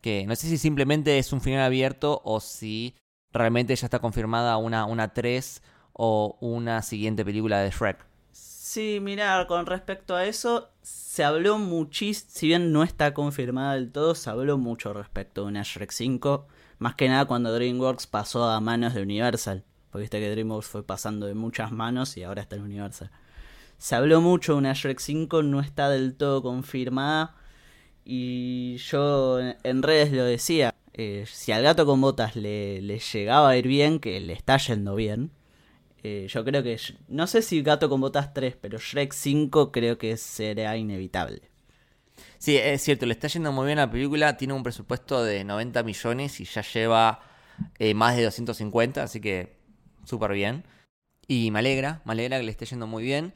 Que 0.00 0.26
no 0.26 0.34
sé 0.34 0.48
si 0.48 0.56
simplemente 0.56 1.18
es 1.18 1.30
un 1.34 1.42
final 1.42 1.62
abierto 1.62 2.22
o 2.24 2.40
si 2.40 2.94
realmente 3.32 3.76
ya 3.76 3.86
está 3.86 3.98
confirmada 3.98 4.56
una, 4.56 4.86
una 4.86 5.12
3 5.12 5.62
o 5.92 6.38
una 6.40 6.80
siguiente 6.80 7.22
película 7.22 7.60
de 7.60 7.70
Shrek. 7.70 8.06
Sí, 8.32 8.98
mira, 9.00 9.46
con 9.46 9.66
respecto 9.66 10.16
a 10.16 10.24
eso, 10.24 10.70
se 10.80 11.22
habló 11.22 11.58
muchísimo, 11.58 12.30
si 12.32 12.46
bien 12.46 12.72
no 12.72 12.82
está 12.82 13.12
confirmada 13.12 13.74
del 13.74 13.92
todo, 13.92 14.14
se 14.14 14.30
habló 14.30 14.56
mucho 14.56 14.94
respecto 14.94 15.42
de 15.42 15.48
una 15.48 15.64
Shrek 15.64 15.90
5, 15.90 16.46
más 16.78 16.94
que 16.94 17.10
nada 17.10 17.26
cuando 17.26 17.52
DreamWorks 17.52 18.06
pasó 18.06 18.44
a 18.48 18.60
manos 18.60 18.94
de 18.94 19.02
Universal, 19.02 19.64
porque 19.90 20.02
viste 20.02 20.18
que 20.18 20.30
DreamWorks 20.30 20.66
fue 20.66 20.82
pasando 20.82 21.26
de 21.26 21.34
muchas 21.34 21.72
manos 21.72 22.16
y 22.16 22.22
ahora 22.22 22.40
está 22.40 22.56
en 22.56 22.62
Universal. 22.62 23.10
Se 23.78 23.94
habló 23.94 24.20
mucho 24.20 24.52
de 24.52 24.58
una 24.58 24.72
Shrek 24.72 24.98
5, 25.00 25.42
no 25.42 25.60
está 25.60 25.88
del 25.90 26.14
todo 26.16 26.42
confirmada, 26.42 27.34
y 28.04 28.76
yo 28.78 29.40
en- 29.40 29.82
redes 29.82 30.12
lo 30.12 30.24
decía, 30.24 30.74
eh, 30.94 31.24
si 31.26 31.52
al 31.52 31.62
gato 31.64 31.86
con 31.86 32.00
botas 32.00 32.36
le, 32.36 32.80
le 32.82 32.98
llegaba 33.00 33.50
a 33.50 33.56
ir 33.56 33.68
bien, 33.68 34.00
que 34.00 34.20
le 34.20 34.32
está 34.34 34.56
yendo 34.58 34.94
bien, 34.96 35.30
eh, 36.04 36.26
yo 36.30 36.44
creo 36.44 36.62
que. 36.62 36.78
No 37.08 37.26
sé 37.26 37.42
si 37.42 37.62
Gato 37.62 37.88
con 37.88 38.00
Botas 38.00 38.34
3, 38.34 38.56
pero 38.60 38.78
Shrek 38.78 39.12
5 39.12 39.72
creo 39.72 39.98
que 39.98 40.16
será 40.16 40.76
inevitable. 40.76 41.42
Sí, 42.38 42.56
es 42.56 42.82
cierto, 42.82 43.06
le 43.06 43.12
está 43.12 43.28
yendo 43.28 43.52
muy 43.52 43.66
bien 43.66 43.78
la 43.78 43.90
película, 43.90 44.36
tiene 44.36 44.54
un 44.54 44.62
presupuesto 44.62 45.22
de 45.24 45.44
90 45.44 45.82
millones 45.82 46.40
y 46.40 46.44
ya 46.44 46.62
lleva 46.62 47.20
eh, 47.78 47.94
más 47.94 48.16
de 48.16 48.24
250, 48.24 49.02
así 49.02 49.20
que 49.20 49.56
súper 50.04 50.32
bien. 50.32 50.64
Y 51.28 51.50
me 51.52 51.60
alegra, 51.60 52.02
me 52.04 52.12
alegra 52.12 52.38
que 52.38 52.44
le 52.44 52.50
esté 52.52 52.66
yendo 52.66 52.86
muy 52.86 53.04
bien. 53.04 53.34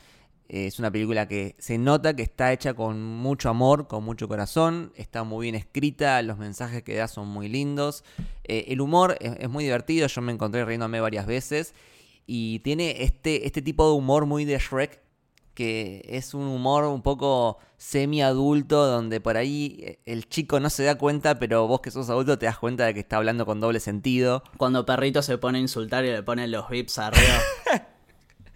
Eh, 0.53 0.67
es 0.67 0.81
una 0.81 0.91
película 0.91 1.29
que 1.29 1.55
se 1.59 1.79
nota 1.79 2.15
que 2.15 2.23
está 2.25 2.53
hecha 2.53 2.75
con 2.75 3.01
mucho 3.01 3.49
amor, 3.49 3.87
con 3.87 4.03
mucho 4.03 4.27
corazón, 4.27 4.93
está 4.97 5.23
muy 5.23 5.45
bien 5.45 5.55
escrita, 5.55 6.21
los 6.23 6.39
mensajes 6.39 6.83
que 6.83 6.97
da 6.97 7.07
son 7.07 7.29
muy 7.29 7.49
lindos. 7.49 8.03
Eh, 8.43 8.65
el 8.67 8.81
humor 8.81 9.17
es, 9.21 9.37
es 9.39 9.49
muy 9.49 9.63
divertido, 9.63 10.09
yo 10.09 10.21
me 10.23 10.33
encontré 10.33 10.65
riéndome 10.65 11.01
varias 11.01 11.25
veces. 11.25 11.73
Y 12.27 12.59
tiene 12.61 13.05
este, 13.05 13.47
este 13.47 13.63
tipo 13.63 13.87
de 13.89 13.97
humor 13.97 14.27
muy 14.27 14.45
de 14.45 14.59
Shrek 14.59 15.01
que 15.55 16.03
es 16.09 16.33
un 16.33 16.47
humor 16.47 16.85
un 16.85 17.03
poco 17.03 17.59
semi-adulto, 17.77 18.87
donde 18.87 19.21
por 19.21 19.37
ahí 19.37 19.79
eh, 19.83 20.01
el 20.07 20.29
chico 20.29 20.59
no 20.59 20.71
se 20.71 20.85
da 20.85 20.97
cuenta, 20.97 21.39
pero 21.39 21.67
vos 21.69 21.81
que 21.81 21.91
sos 21.91 22.09
adulto 22.09 22.39
te 22.39 22.47
das 22.47 22.59
cuenta 22.59 22.87
de 22.87 22.95
que 22.95 23.01
está 23.01 23.19
hablando 23.19 23.47
con 23.47 23.61
doble 23.61 23.79
sentido. 23.79 24.43
Cuando 24.57 24.87
Perrito 24.87 25.23
se 25.23 25.39
pone 25.39 25.59
a 25.59 25.61
insultar 25.61 26.05
y 26.05 26.09
le 26.13 26.23
ponen 26.23 26.51
los 26.51 26.69
vips 26.69 26.99
arriba. 26.99 27.41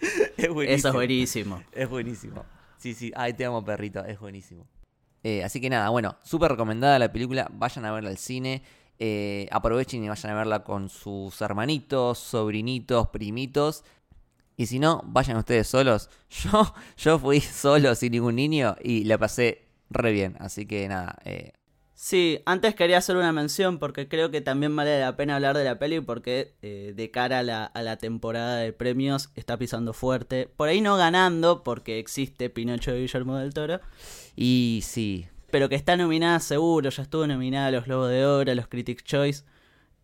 Es 0.36 0.48
Eso 0.48 0.88
es 0.88 0.94
buenísimo. 0.94 1.62
Es 1.72 1.88
buenísimo. 1.88 2.44
Sí, 2.76 2.94
sí, 2.94 3.12
ay, 3.16 3.32
te 3.32 3.44
amo, 3.44 3.64
perrito, 3.64 4.04
es 4.04 4.18
buenísimo. 4.18 4.66
Eh, 5.22 5.42
así 5.42 5.60
que 5.60 5.70
nada, 5.70 5.88
bueno, 5.88 6.16
súper 6.22 6.50
recomendada 6.50 6.98
la 6.98 7.10
película, 7.10 7.48
vayan 7.50 7.86
a 7.86 7.92
verla 7.92 8.10
al 8.10 8.18
cine, 8.18 8.62
eh, 8.98 9.48
aprovechen 9.50 10.04
y 10.04 10.08
vayan 10.08 10.32
a 10.32 10.34
verla 10.34 10.64
con 10.64 10.90
sus 10.90 11.40
hermanitos, 11.40 12.18
sobrinitos, 12.18 13.08
primitos. 13.08 13.84
Y 14.56 14.66
si 14.66 14.78
no, 14.78 15.02
vayan 15.06 15.36
ustedes 15.38 15.66
solos. 15.66 16.10
Yo, 16.28 16.74
yo 16.96 17.18
fui 17.18 17.40
solo 17.40 17.94
sin 17.94 18.12
ningún 18.12 18.36
niño 18.36 18.76
y 18.82 19.04
la 19.04 19.18
pasé 19.18 19.64
re 19.90 20.12
bien. 20.12 20.36
Así 20.38 20.66
que 20.66 20.86
nada, 20.86 21.16
eh, 21.24 21.52
Sí, 21.96 22.40
antes 22.44 22.74
quería 22.74 22.98
hacer 22.98 23.16
una 23.16 23.32
mención 23.32 23.78
porque 23.78 24.08
creo 24.08 24.32
que 24.32 24.40
también 24.40 24.74
vale 24.74 24.98
la 24.98 25.16
pena 25.16 25.36
hablar 25.36 25.56
de 25.56 25.62
la 25.62 25.78
peli 25.78 26.00
porque 26.00 26.54
eh, 26.60 26.92
de 26.94 27.10
cara 27.12 27.38
a 27.38 27.42
la, 27.44 27.64
a 27.64 27.82
la 27.82 27.98
temporada 27.98 28.56
de 28.56 28.72
premios 28.72 29.30
está 29.36 29.56
pisando 29.56 29.92
fuerte. 29.92 30.50
Por 30.56 30.68
ahí 30.68 30.80
no 30.80 30.96
ganando 30.96 31.62
porque 31.62 32.00
existe 32.00 32.50
Pinocho 32.50 32.92
de 32.92 33.00
Guillermo 33.00 33.36
del 33.36 33.54
Toro, 33.54 33.80
y 34.34 34.80
sí, 34.82 35.28
pero 35.52 35.68
que 35.68 35.76
está 35.76 35.96
nominada 35.96 36.40
seguro, 36.40 36.90
ya 36.90 37.04
estuvo 37.04 37.28
nominada 37.28 37.68
a 37.68 37.70
los 37.70 37.84
Globos 37.84 38.10
de 38.10 38.26
Oro, 38.26 38.50
a 38.50 38.54
los 38.56 38.66
Critics' 38.66 39.04
Choice. 39.04 39.44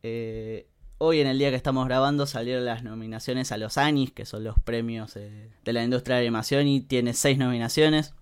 Eh, 0.04 0.68
hoy 0.98 1.20
en 1.20 1.26
el 1.26 1.40
día 1.40 1.50
que 1.50 1.56
estamos 1.56 1.86
grabando 1.86 2.24
salieron 2.26 2.64
las 2.64 2.84
nominaciones 2.84 3.50
a 3.50 3.58
los 3.58 3.78
Anis, 3.78 4.12
que 4.12 4.26
son 4.26 4.44
los 4.44 4.60
premios 4.60 5.16
eh, 5.16 5.50
de 5.64 5.72
la 5.72 5.82
industria 5.82 6.16
de 6.16 6.22
animación, 6.22 6.68
y 6.68 6.82
tiene 6.82 7.14
seis 7.14 7.36
nominaciones, 7.36 8.14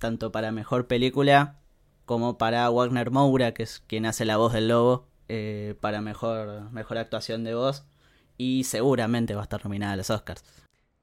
tanto 0.00 0.32
para 0.32 0.50
Mejor 0.50 0.88
Película 0.88 1.60
como 2.04 2.38
para 2.38 2.68
Wagner 2.70 3.10
Moura, 3.10 3.54
que 3.54 3.62
es 3.62 3.82
quien 3.86 4.06
hace 4.06 4.24
la 4.24 4.36
voz 4.36 4.52
del 4.52 4.68
lobo, 4.68 5.08
eh, 5.28 5.74
para 5.80 6.00
mejor, 6.00 6.70
mejor 6.70 6.98
actuación 6.98 7.44
de 7.44 7.54
voz, 7.54 7.84
y 8.36 8.64
seguramente 8.64 9.34
va 9.34 9.42
a 9.42 9.44
estar 9.44 9.64
nominada 9.64 9.94
a 9.94 9.96
los 9.96 10.10
Oscars. 10.10 10.44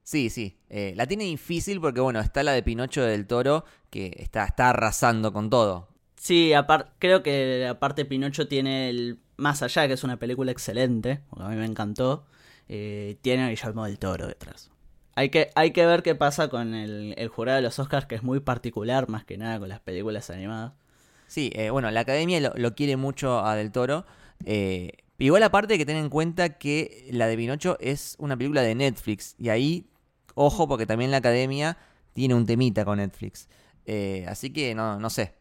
Sí, 0.04 0.30
sí. 0.30 0.58
Eh, 0.68 0.94
la 0.96 1.06
tiene 1.06 1.24
difícil 1.24 1.80
porque, 1.80 2.00
bueno, 2.00 2.20
está 2.20 2.42
la 2.42 2.52
de 2.52 2.62
Pinocho 2.62 3.02
del 3.02 3.26
Toro, 3.26 3.64
que 3.90 4.14
está, 4.18 4.44
está 4.44 4.70
arrasando 4.70 5.32
con 5.32 5.48
todo. 5.50 5.88
Sí, 6.16 6.52
creo 6.98 7.22
que 7.22 7.66
aparte 7.66 8.04
Pinocho 8.04 8.46
tiene 8.46 8.90
el 8.90 9.18
Más 9.36 9.62
allá, 9.62 9.88
que 9.88 9.94
es 9.94 10.04
una 10.04 10.18
película 10.18 10.52
excelente, 10.52 11.22
porque 11.28 11.44
a 11.44 11.48
mí 11.48 11.56
me 11.56 11.64
encantó, 11.64 12.26
eh, 12.68 13.18
tiene 13.22 13.44
a 13.44 13.48
Guillermo 13.48 13.84
del 13.84 13.98
Toro 13.98 14.26
detrás. 14.28 14.70
Hay 15.14 15.30
que, 15.30 15.50
hay 15.56 15.72
que 15.72 15.84
ver 15.84 16.02
qué 16.02 16.14
pasa 16.14 16.48
con 16.48 16.74
el, 16.74 17.14
el 17.18 17.28
jurado 17.28 17.56
de 17.56 17.62
los 17.62 17.78
Oscars, 17.78 18.06
que 18.06 18.14
es 18.14 18.22
muy 18.22 18.40
particular, 18.40 19.08
más 19.08 19.24
que 19.24 19.36
nada 19.36 19.58
con 19.58 19.68
las 19.68 19.80
películas 19.80 20.30
animadas. 20.30 20.74
Sí, 21.32 21.50
eh, 21.54 21.70
bueno, 21.70 21.90
la 21.90 22.00
academia 22.00 22.52
lo, 22.54 22.74
quiere 22.74 22.98
mucho 22.98 23.42
a 23.42 23.56
Del 23.56 23.72
Toro. 23.72 24.04
eh, 24.44 24.92
igual 25.16 25.42
aparte 25.42 25.72
hay 25.72 25.78
que 25.78 25.86
tener 25.86 26.04
en 26.04 26.10
cuenta 26.10 26.58
que 26.58 27.08
la 27.10 27.26
de 27.26 27.38
Pinocho 27.38 27.78
es 27.80 28.16
una 28.18 28.36
película 28.36 28.60
de 28.60 28.74
Netflix. 28.74 29.34
Y 29.38 29.48
ahí, 29.48 29.86
ojo, 30.34 30.68
porque 30.68 30.84
también 30.84 31.10
la 31.10 31.16
academia 31.16 31.78
tiene 32.12 32.34
un 32.34 32.44
temita 32.44 32.84
con 32.84 32.98
Netflix. 32.98 33.48
Eh, 33.86 34.26
así 34.28 34.52
que 34.52 34.74
no, 34.74 35.00
no 35.00 35.08
sé. 35.08 35.32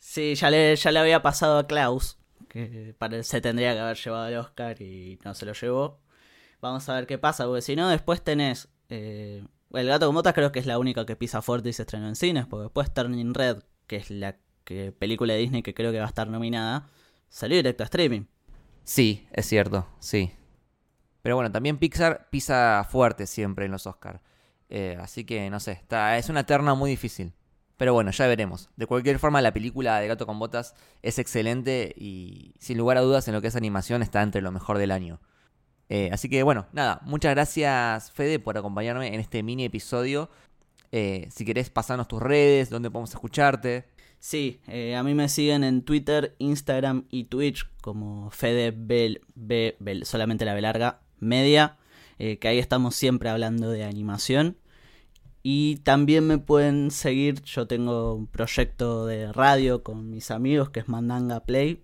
Sí, 0.00 0.34
ya 0.34 0.50
le, 0.50 0.74
ya 0.74 0.90
le 0.90 0.98
había 0.98 1.22
pasado 1.22 1.58
a 1.58 1.66
Klaus, 1.68 2.18
que 2.48 2.96
se 3.22 3.40
tendría 3.40 3.72
que 3.74 3.78
haber 3.78 3.98
llevado 3.98 4.26
el 4.26 4.36
Oscar 4.36 4.82
y 4.82 5.20
no 5.24 5.34
se 5.34 5.46
lo 5.46 5.52
llevó. 5.52 6.00
Vamos 6.60 6.88
a 6.88 6.94
ver 6.96 7.06
qué 7.06 7.18
pasa, 7.18 7.46
porque 7.46 7.62
si 7.62 7.76
no, 7.76 7.88
después 7.88 8.20
tenés... 8.24 8.68
eh, 8.88 9.44
el 9.74 9.86
gato 9.86 10.06
con 10.06 10.16
botas 10.16 10.34
creo 10.34 10.50
que 10.50 10.58
es 10.58 10.66
la 10.66 10.80
única 10.80 11.06
que 11.06 11.14
pisa 11.14 11.40
fuerte 11.40 11.68
y 11.68 11.72
se 11.72 11.82
estrenó 11.82 12.08
en 12.08 12.16
cines, 12.16 12.46
porque 12.46 12.64
después 12.64 12.92
Turning 12.92 13.32
Red, 13.32 13.58
que 13.86 13.94
es 13.94 14.10
la 14.10 14.36
película 14.98 15.34
de 15.34 15.40
Disney 15.40 15.62
que 15.62 15.74
creo 15.74 15.92
que 15.92 15.98
va 15.98 16.04
a 16.04 16.08
estar 16.08 16.28
nominada, 16.28 16.88
salió 17.28 17.56
directo 17.56 17.82
a 17.82 17.86
streaming. 17.86 18.22
Sí, 18.84 19.26
es 19.32 19.46
cierto, 19.46 19.86
sí. 19.98 20.32
Pero 21.22 21.36
bueno, 21.36 21.52
también 21.52 21.78
Pixar 21.78 22.28
pisa 22.30 22.86
fuerte 22.88 23.26
siempre 23.26 23.66
en 23.66 23.72
los 23.72 23.86
Oscars. 23.86 24.20
así 25.00 25.24
que 25.24 25.50
no 25.50 25.60
sé, 25.60 25.72
está, 25.72 26.18
es 26.18 26.28
una 26.28 26.44
terna 26.44 26.74
muy 26.74 26.90
difícil. 26.90 27.32
Pero 27.80 27.94
bueno, 27.94 28.10
ya 28.10 28.26
veremos. 28.26 28.68
De 28.76 28.84
cualquier 28.86 29.18
forma, 29.18 29.40
la 29.40 29.54
película 29.54 29.98
de 30.00 30.06
Gato 30.06 30.26
con 30.26 30.38
Botas 30.38 30.74
es 31.00 31.18
excelente 31.18 31.94
y 31.96 32.52
sin 32.58 32.76
lugar 32.76 32.98
a 32.98 33.00
dudas 33.00 33.26
en 33.26 33.32
lo 33.32 33.40
que 33.40 33.48
es 33.48 33.56
animación 33.56 34.02
está 34.02 34.20
entre 34.20 34.42
lo 34.42 34.52
mejor 34.52 34.76
del 34.76 34.90
año. 34.90 35.18
Eh, 35.88 36.10
así 36.12 36.28
que 36.28 36.42
bueno, 36.42 36.66
nada, 36.74 37.00
muchas 37.04 37.34
gracias 37.34 38.12
Fede 38.12 38.38
por 38.38 38.58
acompañarme 38.58 39.14
en 39.14 39.18
este 39.18 39.42
mini 39.42 39.64
episodio. 39.64 40.28
Eh, 40.92 41.26
si 41.30 41.46
querés 41.46 41.70
pasarnos 41.70 42.06
tus 42.06 42.20
redes, 42.20 42.68
donde 42.68 42.90
podemos 42.90 43.12
escucharte. 43.12 43.86
Sí, 44.22 44.60
eh, 44.68 44.96
a 44.96 45.02
mí 45.02 45.14
me 45.14 45.30
siguen 45.30 45.64
en 45.64 45.80
Twitter, 45.82 46.36
Instagram 46.38 47.06
y 47.10 47.24
Twitch 47.24 47.66
como 47.80 48.30
Fede 48.30 48.70
Bel, 48.76 49.22
B, 49.34 49.76
Bel- 49.80 50.04
solamente 50.04 50.44
la 50.44 50.52
B 50.52 50.60
larga, 50.60 51.00
media, 51.18 51.78
eh, 52.18 52.38
que 52.38 52.48
ahí 52.48 52.58
estamos 52.58 52.94
siempre 52.94 53.30
hablando 53.30 53.70
de 53.70 53.82
animación. 53.84 54.58
Y 55.42 55.76
también 55.76 56.26
me 56.26 56.36
pueden 56.36 56.90
seguir, 56.90 57.40
yo 57.44 57.66
tengo 57.66 58.14
un 58.14 58.26
proyecto 58.26 59.06
de 59.06 59.32
radio 59.32 59.82
con 59.82 60.10
mis 60.10 60.30
amigos 60.30 60.68
que 60.68 60.80
es 60.80 60.88
Mandanga 60.88 61.40
Play, 61.40 61.82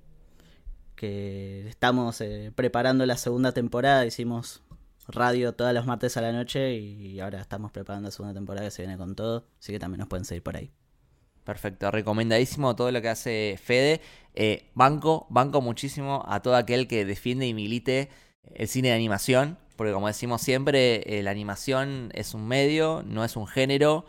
que 0.94 1.66
estamos 1.68 2.20
eh, 2.20 2.52
preparando 2.54 3.06
la 3.06 3.16
segunda 3.16 3.52
temporada, 3.52 4.04
hicimos 4.04 4.62
radio 5.08 5.54
todos 5.54 5.72
los 5.72 5.86
martes 5.86 6.18
a 6.18 6.20
la 6.20 6.32
noche 6.32 6.74
y 6.76 7.18
ahora 7.20 7.40
estamos 7.40 7.70
preparando 7.72 8.08
la 8.08 8.12
segunda 8.12 8.34
temporada 8.34 8.66
que 8.66 8.72
se 8.72 8.82
viene 8.82 8.98
con 8.98 9.14
todo, 9.14 9.46
así 9.58 9.72
que 9.72 9.78
también 9.78 10.00
nos 10.00 10.08
pueden 10.08 10.26
seguir 10.26 10.42
por 10.42 10.56
ahí. 10.56 10.70
Perfecto, 11.46 11.92
recomendadísimo 11.92 12.74
todo 12.74 12.90
lo 12.90 13.00
que 13.00 13.08
hace 13.08 13.56
Fede. 13.62 14.00
Eh, 14.34 14.68
banco, 14.74 15.28
banco 15.30 15.60
muchísimo 15.60 16.24
a 16.26 16.42
todo 16.42 16.56
aquel 16.56 16.88
que 16.88 17.04
defiende 17.04 17.46
y 17.46 17.54
milite 17.54 18.08
el 18.52 18.66
cine 18.66 18.88
de 18.88 18.94
animación, 18.94 19.56
porque 19.76 19.92
como 19.92 20.08
decimos 20.08 20.42
siempre, 20.42 21.18
eh, 21.18 21.22
la 21.22 21.30
animación 21.30 22.10
es 22.14 22.34
un 22.34 22.48
medio, 22.48 23.04
no 23.06 23.24
es 23.24 23.36
un 23.36 23.46
género, 23.46 24.06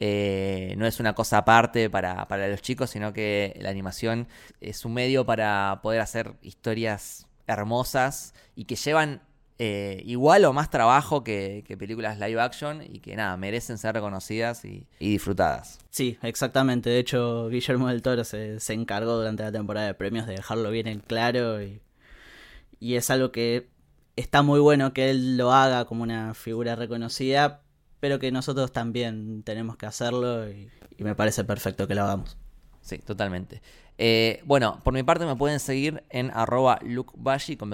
eh, 0.00 0.74
no 0.78 0.84
es 0.84 0.98
una 0.98 1.14
cosa 1.14 1.38
aparte 1.38 1.88
para, 1.90 2.26
para 2.26 2.48
los 2.48 2.60
chicos, 2.60 2.90
sino 2.90 3.12
que 3.12 3.56
la 3.60 3.70
animación 3.70 4.26
es 4.60 4.84
un 4.84 4.92
medio 4.92 5.24
para 5.24 5.78
poder 5.84 6.00
hacer 6.00 6.34
historias 6.42 7.28
hermosas 7.46 8.34
y 8.56 8.64
que 8.64 8.74
llevan 8.74 9.22
eh, 9.62 10.00
igual 10.06 10.46
o 10.46 10.54
más 10.54 10.70
trabajo 10.70 11.22
que, 11.22 11.64
que 11.66 11.76
películas 11.76 12.18
live 12.18 12.40
action 12.40 12.82
y 12.82 13.00
que 13.00 13.14
nada, 13.14 13.36
merecen 13.36 13.76
ser 13.76 13.94
reconocidas 13.94 14.64
y, 14.64 14.86
y 14.98 15.10
disfrutadas. 15.10 15.78
Sí, 15.90 16.16
exactamente. 16.22 16.88
De 16.88 16.98
hecho, 16.98 17.50
Guillermo 17.50 17.88
del 17.88 18.00
Toro 18.00 18.24
se, 18.24 18.58
se 18.58 18.72
encargó 18.72 19.18
durante 19.18 19.42
la 19.42 19.52
temporada 19.52 19.86
de 19.86 19.92
premios 19.92 20.26
de 20.26 20.32
dejarlo 20.32 20.70
bien 20.70 20.86
en 20.86 21.00
claro 21.00 21.62
y, 21.62 21.82
y 22.78 22.94
es 22.94 23.10
algo 23.10 23.32
que 23.32 23.68
está 24.16 24.40
muy 24.40 24.60
bueno 24.60 24.94
que 24.94 25.10
él 25.10 25.36
lo 25.36 25.52
haga 25.52 25.84
como 25.84 26.04
una 26.04 26.32
figura 26.32 26.74
reconocida, 26.74 27.60
pero 28.00 28.18
que 28.18 28.32
nosotros 28.32 28.72
también 28.72 29.42
tenemos 29.42 29.76
que 29.76 29.84
hacerlo 29.84 30.50
y, 30.50 30.70
y 30.96 31.04
me 31.04 31.14
parece 31.14 31.44
perfecto 31.44 31.86
que 31.86 31.94
lo 31.94 32.04
hagamos. 32.04 32.38
Sí, 32.80 32.96
totalmente. 32.96 33.60
Eh, 34.02 34.40
bueno, 34.46 34.80
por 34.82 34.94
mi 34.94 35.02
parte 35.02 35.26
me 35.26 35.36
pueden 35.36 35.60
seguir 35.60 36.02
en 36.08 36.30
arroba 36.30 36.78
con 37.58 37.68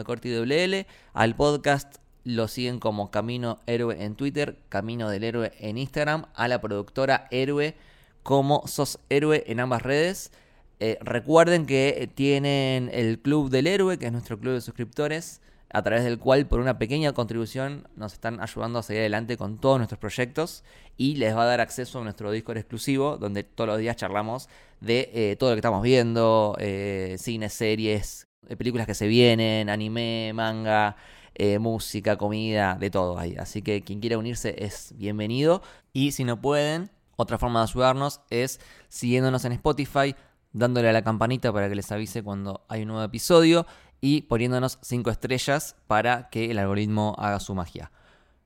L. 0.65 0.85
Al 1.13 1.37
podcast 1.37 1.99
lo 2.25 2.49
siguen 2.49 2.81
como 2.81 3.13
Camino 3.13 3.61
Héroe 3.67 4.03
en 4.03 4.17
Twitter, 4.17 4.59
Camino 4.69 5.09
del 5.09 5.23
Héroe 5.23 5.53
en 5.61 5.79
Instagram. 5.79 6.27
A 6.35 6.49
la 6.49 6.61
productora 6.61 7.29
Héroe 7.31 7.77
como 8.25 8.67
Sos 8.67 8.99
Héroe 9.09 9.45
en 9.47 9.61
ambas 9.61 9.83
redes. 9.83 10.33
Eh, 10.81 10.99
recuerden 11.01 11.65
que 11.65 12.11
tienen 12.13 12.91
el 12.93 13.21
Club 13.21 13.49
del 13.49 13.69
Héroe, 13.69 13.97
que 13.97 14.07
es 14.07 14.13
nuestro 14.13 14.37
club 14.37 14.55
de 14.55 14.63
suscriptores, 14.63 15.41
a 15.71 15.83
través 15.83 16.05
del 16.05 16.19
cual 16.19 16.47
por 16.47 16.61
una 16.61 16.79
pequeña 16.79 17.13
contribución 17.13 17.89
nos 17.97 18.13
están 18.13 18.41
ayudando 18.41 18.79
a 18.79 18.83
seguir 18.83 19.01
adelante 19.01 19.37
con 19.37 19.59
todos 19.59 19.79
nuestros 19.79 19.99
proyectos 19.99 20.65
y 20.97 21.17
les 21.17 21.37
va 21.37 21.43
a 21.43 21.47
dar 21.47 21.61
acceso 21.61 22.01
a 22.01 22.05
nuestro 22.05 22.31
Discord 22.31 22.59
exclusivo, 22.59 23.17
donde 23.19 23.45
todos 23.45 23.69
los 23.69 23.79
días 23.79 23.97
charlamos 23.97 24.49
de 24.81 25.11
eh, 25.13 25.37
todo 25.37 25.51
lo 25.51 25.57
que 25.57 25.61
estamos 25.61 25.83
viendo, 25.83 26.57
eh, 26.59 27.17
series, 27.19 28.27
eh, 28.49 28.57
películas 28.57 28.87
que 28.87 28.95
se 28.95 29.07
vienen, 29.07 29.69
anime, 29.69 30.33
manga, 30.35 30.97
eh, 31.35 31.59
música, 31.59 32.17
comida, 32.17 32.77
de 32.81 32.91
todo 32.91 33.19
ahí. 33.19 33.37
Así 33.37 33.61
que 33.61 33.83
quien 33.83 34.01
quiera 34.01 34.19
unirse 34.19 34.55
es 34.59 34.95
bienvenido. 34.97 35.63
Y 35.93 36.13
si 36.13 36.25
no 36.25 36.41
pueden, 36.41 36.91
otra 37.17 37.39
forma 37.39 37.61
de 37.61 37.65
ayudarnos 37.65 38.21
es 38.31 38.61
siguiéndonos 38.89 39.45
en 39.45 39.53
Spotify, 39.53 40.15
dándole 40.53 40.89
a 40.89 40.93
la 40.93 41.03
campanita 41.03 41.53
para 41.53 41.69
que 41.69 41.75
les 41.75 41.93
avise 41.93 42.23
cuando 42.23 42.65
hay 42.69 42.83
un 42.83 42.89
nuevo 42.89 43.03
episodio 43.03 43.67
y 44.01 44.23
poniéndonos 44.23 44.79
5 44.83 45.11
estrellas 45.11 45.77
para 45.87 46.29
que 46.31 46.51
el 46.51 46.59
algoritmo 46.59 47.15
haga 47.19 47.41
su 47.41 47.55
magia. 47.55 47.91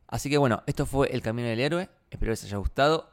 Así 0.06 0.28
que 0.30 0.38
bueno, 0.38 0.62
esto 0.66 0.86
fue 0.86 1.08
El 1.12 1.22
Camino 1.22 1.48
del 1.48 1.60
Héroe. 1.60 1.88
Espero 2.10 2.30
les 2.30 2.44
haya 2.44 2.56
gustado 2.56 3.09